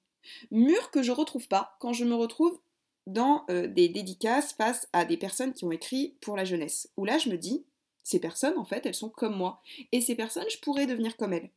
Mur 0.50 0.90
que 0.90 1.02
je 1.02 1.10
ne 1.10 1.16
retrouve 1.16 1.48
pas 1.48 1.76
quand 1.80 1.92
je 1.92 2.04
me 2.04 2.14
retrouve 2.14 2.60
dans 3.06 3.44
euh, 3.50 3.66
des 3.66 3.88
dédicaces 3.88 4.52
face 4.52 4.88
à 4.92 5.04
des 5.04 5.16
personnes 5.16 5.52
qui 5.52 5.64
ont 5.64 5.72
écrit 5.72 6.16
pour 6.20 6.36
la 6.36 6.44
jeunesse. 6.44 6.88
Où 6.96 7.04
là, 7.04 7.18
je 7.18 7.28
me 7.28 7.36
dis, 7.36 7.64
ces 8.02 8.18
personnes, 8.18 8.58
en 8.58 8.64
fait, 8.64 8.86
elles 8.86 8.94
sont 8.94 9.10
comme 9.10 9.36
moi. 9.36 9.60
Et 9.92 10.00
ces 10.00 10.14
personnes, 10.14 10.48
je 10.50 10.58
pourrais 10.58 10.86
devenir 10.86 11.16
comme 11.16 11.32
elles. 11.32 11.50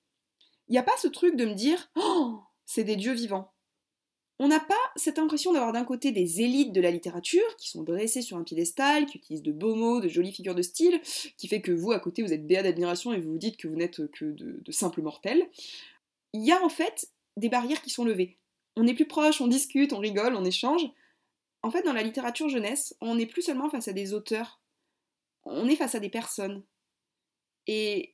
Il 0.67 0.71
n'y 0.71 0.77
a 0.77 0.83
pas 0.83 0.97
ce 0.97 1.07
truc 1.07 1.35
de 1.35 1.45
me 1.45 1.53
dire 1.53 1.89
Oh, 1.95 2.39
c'est 2.65 2.83
des 2.83 2.95
dieux 2.95 3.13
vivants. 3.13 3.51
On 4.37 4.49
n'a 4.49 4.59
pas 4.59 4.73
cette 4.97 5.17
impression 5.17 5.53
d'avoir 5.53 5.71
d'un 5.71 5.85
côté 5.85 6.11
des 6.11 6.41
élites 6.41 6.73
de 6.73 6.81
la 6.81 6.91
littérature 6.91 7.55
qui 7.57 7.69
sont 7.69 7.83
dressées 7.83 8.21
sur 8.21 8.35
un 8.35 8.43
piédestal, 8.43 9.05
qui 9.05 9.17
utilisent 9.17 9.43
de 9.43 9.53
beaux 9.53 9.75
mots, 9.75 10.01
de 10.01 10.09
jolies 10.09 10.33
figures 10.33 10.55
de 10.55 10.61
style, 10.61 10.99
qui 11.37 11.47
fait 11.47 11.61
que 11.61 11.71
vous, 11.71 11.93
à 11.93 11.99
côté, 11.99 12.21
vous 12.21 12.33
êtes 12.33 12.45
béat 12.45 12.63
d'admiration 12.63 13.13
et 13.13 13.19
vous 13.19 13.31
vous 13.31 13.37
dites 13.37 13.55
que 13.55 13.69
vous 13.69 13.77
n'êtes 13.77 14.11
que 14.11 14.25
de, 14.25 14.59
de 14.61 14.71
simples 14.73 15.01
mortels. 15.01 15.47
Il 16.33 16.43
y 16.43 16.51
a 16.51 16.61
en 16.65 16.69
fait 16.69 17.07
des 17.37 17.47
barrières 17.47 17.81
qui 17.81 17.89
sont 17.89 18.03
levées. 18.03 18.37
On 18.75 18.85
est 18.87 18.93
plus 18.93 19.07
proche, 19.07 19.39
on 19.39 19.47
discute, 19.47 19.93
on 19.93 19.99
rigole, 19.99 20.35
on 20.35 20.43
échange. 20.43 20.85
En 21.65 21.71
fait, 21.71 21.81
dans 21.81 21.93
la 21.93 22.03
littérature 22.03 22.47
jeunesse, 22.47 22.95
on 23.01 23.15
n'est 23.15 23.25
plus 23.25 23.41
seulement 23.41 23.71
face 23.71 23.87
à 23.87 23.91
des 23.91 24.13
auteurs, 24.13 24.61
on 25.45 25.67
est 25.67 25.75
face 25.75 25.95
à 25.95 25.99
des 25.99 26.11
personnes. 26.11 26.63
Et 27.65 28.13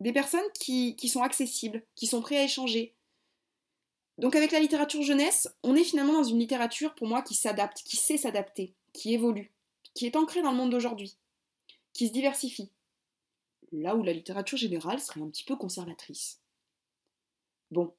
des 0.00 0.14
personnes 0.14 0.40
qui, 0.54 0.96
sont 1.06 1.20
accessibles, 1.20 1.84
qui 1.94 2.06
sont 2.06 2.22
prêtes 2.22 2.38
à 2.38 2.44
échanger. 2.44 2.94
Donc 4.16 4.34
avec 4.34 4.52
la 4.52 4.60
littérature 4.60 5.02
jeunesse, 5.02 5.54
on 5.62 5.76
est 5.76 5.84
finalement 5.84 6.14
dans 6.14 6.24
une 6.24 6.38
littérature 6.38 6.94
pour 6.94 7.06
moi 7.06 7.20
qui 7.20 7.34
s'adapte, 7.34 7.82
qui 7.82 7.98
sait 7.98 8.16
s'adapter, 8.16 8.74
qui 8.94 9.12
évolue, 9.12 9.52
qui 9.92 10.06
est 10.06 10.16
ancrée 10.16 10.40
dans 10.40 10.52
le 10.52 10.56
monde 10.56 10.70
d'aujourd'hui, 10.70 11.18
qui 11.92 12.08
se 12.08 12.12
diversifie. 12.14 12.72
Là 13.70 13.96
où 13.96 14.02
la 14.02 14.14
littérature 14.14 14.56
générale 14.56 15.00
serait 15.00 15.20
un 15.20 15.28
petit 15.28 15.44
peu 15.44 15.56
conservatrice. 15.56 16.40
Bon, 17.70 17.94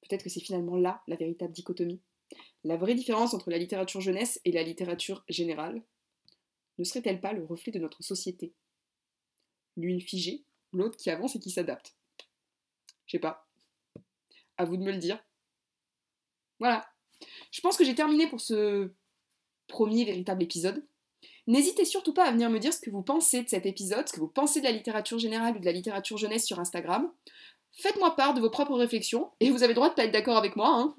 peut-être 0.00 0.24
que 0.24 0.30
c'est 0.30 0.40
finalement 0.40 0.76
là 0.76 1.02
la 1.06 1.16
véritable 1.16 1.52
dichotomie. 1.52 2.00
La 2.64 2.76
vraie 2.76 2.94
différence 2.94 3.34
entre 3.34 3.50
la 3.50 3.58
littérature 3.58 4.00
jeunesse 4.00 4.40
et 4.44 4.52
la 4.52 4.62
littérature 4.62 5.24
générale 5.28 5.82
ne 6.78 6.84
serait-elle 6.84 7.20
pas 7.20 7.32
le 7.32 7.44
reflet 7.44 7.72
de 7.72 7.78
notre 7.78 8.02
société? 8.02 8.54
L'une 9.76 10.00
figée, 10.00 10.44
l'autre 10.72 10.96
qui 10.96 11.10
avance 11.10 11.36
et 11.36 11.40
qui 11.40 11.50
s'adapte. 11.50 11.94
Je 13.06 13.12
sais 13.12 13.20
pas. 13.20 13.46
À 14.56 14.64
vous 14.64 14.76
de 14.76 14.82
me 14.82 14.92
le 14.92 14.98
dire. 14.98 15.22
Voilà. 16.58 16.86
Je 17.50 17.60
pense 17.60 17.76
que 17.76 17.84
j'ai 17.84 17.94
terminé 17.94 18.28
pour 18.28 18.40
ce 18.40 18.90
premier 19.66 20.04
véritable 20.04 20.42
épisode. 20.42 20.86
N'hésitez 21.46 21.84
surtout 21.84 22.12
pas 22.12 22.26
à 22.26 22.32
venir 22.32 22.50
me 22.50 22.58
dire 22.58 22.72
ce 22.72 22.80
que 22.80 22.90
vous 22.90 23.02
pensez 23.02 23.42
de 23.42 23.48
cet 23.48 23.66
épisode, 23.66 24.06
ce 24.06 24.12
que 24.12 24.20
vous 24.20 24.28
pensez 24.28 24.60
de 24.60 24.66
la 24.66 24.72
littérature 24.72 25.18
générale 25.18 25.56
ou 25.56 25.60
de 25.60 25.64
la 25.64 25.72
littérature 25.72 26.16
jeunesse 26.16 26.46
sur 26.46 26.60
Instagram. 26.60 27.10
Faites-moi 27.72 28.14
part 28.16 28.34
de 28.34 28.40
vos 28.40 28.50
propres 28.50 28.76
réflexions, 28.76 29.30
et 29.40 29.50
vous 29.50 29.62
avez 29.62 29.72
le 29.72 29.76
droit 29.76 29.88
de 29.88 29.94
pas 29.94 30.04
être 30.04 30.12
d'accord 30.12 30.36
avec 30.36 30.56
moi. 30.56 30.68
Hein. 30.68 30.94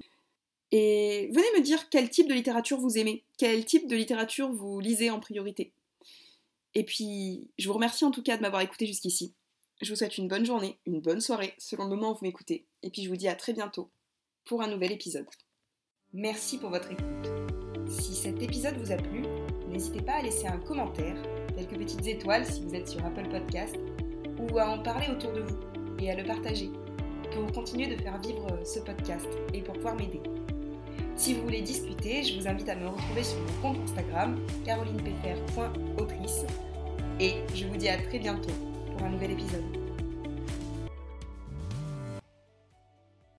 Et 0.72 1.28
venez 1.32 1.46
me 1.58 1.62
dire 1.62 1.90
quel 1.90 2.08
type 2.08 2.28
de 2.28 2.34
littérature 2.34 2.80
vous 2.80 2.96
aimez, 2.96 3.24
quel 3.36 3.64
type 3.64 3.86
de 3.88 3.94
littérature 3.94 4.50
vous 4.50 4.80
lisez 4.80 5.10
en 5.10 5.20
priorité. 5.20 5.74
Et 6.74 6.84
puis, 6.84 7.50
je 7.58 7.68
vous 7.68 7.74
remercie 7.74 8.06
en 8.06 8.10
tout 8.10 8.22
cas 8.22 8.38
de 8.38 8.42
m'avoir 8.42 8.62
écouté 8.62 8.86
jusqu'ici. 8.86 9.34
Je 9.82 9.90
vous 9.90 9.96
souhaite 9.96 10.16
une 10.16 10.28
bonne 10.28 10.46
journée, 10.46 10.78
une 10.86 11.00
bonne 11.00 11.20
soirée, 11.20 11.54
selon 11.58 11.84
le 11.84 11.90
moment 11.90 12.12
où 12.12 12.14
vous 12.14 12.24
m'écoutez. 12.24 12.66
Et 12.82 12.90
puis 12.90 13.02
je 13.02 13.10
vous 13.10 13.16
dis 13.16 13.28
à 13.28 13.34
très 13.34 13.52
bientôt 13.52 13.90
pour 14.44 14.62
un 14.62 14.68
nouvel 14.68 14.92
épisode. 14.92 15.26
Merci 16.12 16.58
pour 16.58 16.70
votre 16.70 16.90
écoute. 16.90 17.30
Si 17.88 18.14
cet 18.14 18.40
épisode 18.40 18.78
vous 18.78 18.92
a 18.92 18.96
plu, 18.96 19.22
n'hésitez 19.68 20.00
pas 20.00 20.14
à 20.14 20.22
laisser 20.22 20.46
un 20.46 20.58
commentaire, 20.58 21.20
quelques 21.54 21.76
petites 21.76 22.06
étoiles 22.06 22.46
si 22.46 22.62
vous 22.62 22.74
êtes 22.74 22.88
sur 22.88 23.04
Apple 23.04 23.28
Podcast, 23.28 23.76
ou 24.38 24.58
à 24.58 24.68
en 24.68 24.82
parler 24.82 25.08
autour 25.10 25.32
de 25.32 25.40
vous 25.40 25.58
et 25.98 26.10
à 26.10 26.14
le 26.14 26.24
partager 26.24 26.70
pour 27.32 27.50
continuer 27.52 27.94
de 27.94 28.00
faire 28.00 28.20
vivre 28.20 28.60
ce 28.64 28.78
podcast 28.80 29.28
et 29.52 29.62
pour 29.62 29.74
pouvoir 29.74 29.96
m'aider. 29.96 30.20
Si 31.16 31.34
vous 31.34 31.42
voulez 31.42 31.62
discuter, 31.62 32.24
je 32.24 32.40
vous 32.40 32.48
invite 32.48 32.68
à 32.68 32.74
me 32.74 32.88
retrouver 32.88 33.22
sur 33.22 33.38
mon 33.38 33.62
compte 33.62 33.82
Instagram 33.84 34.38
carolinepfr.autrice 34.64 36.44
et 37.20 37.34
je 37.54 37.66
vous 37.66 37.76
dis 37.76 37.88
à 37.88 37.98
très 37.98 38.18
bientôt 38.18 38.50
un 39.04 39.10
nouvel 39.10 39.32
épisode. 39.32 39.81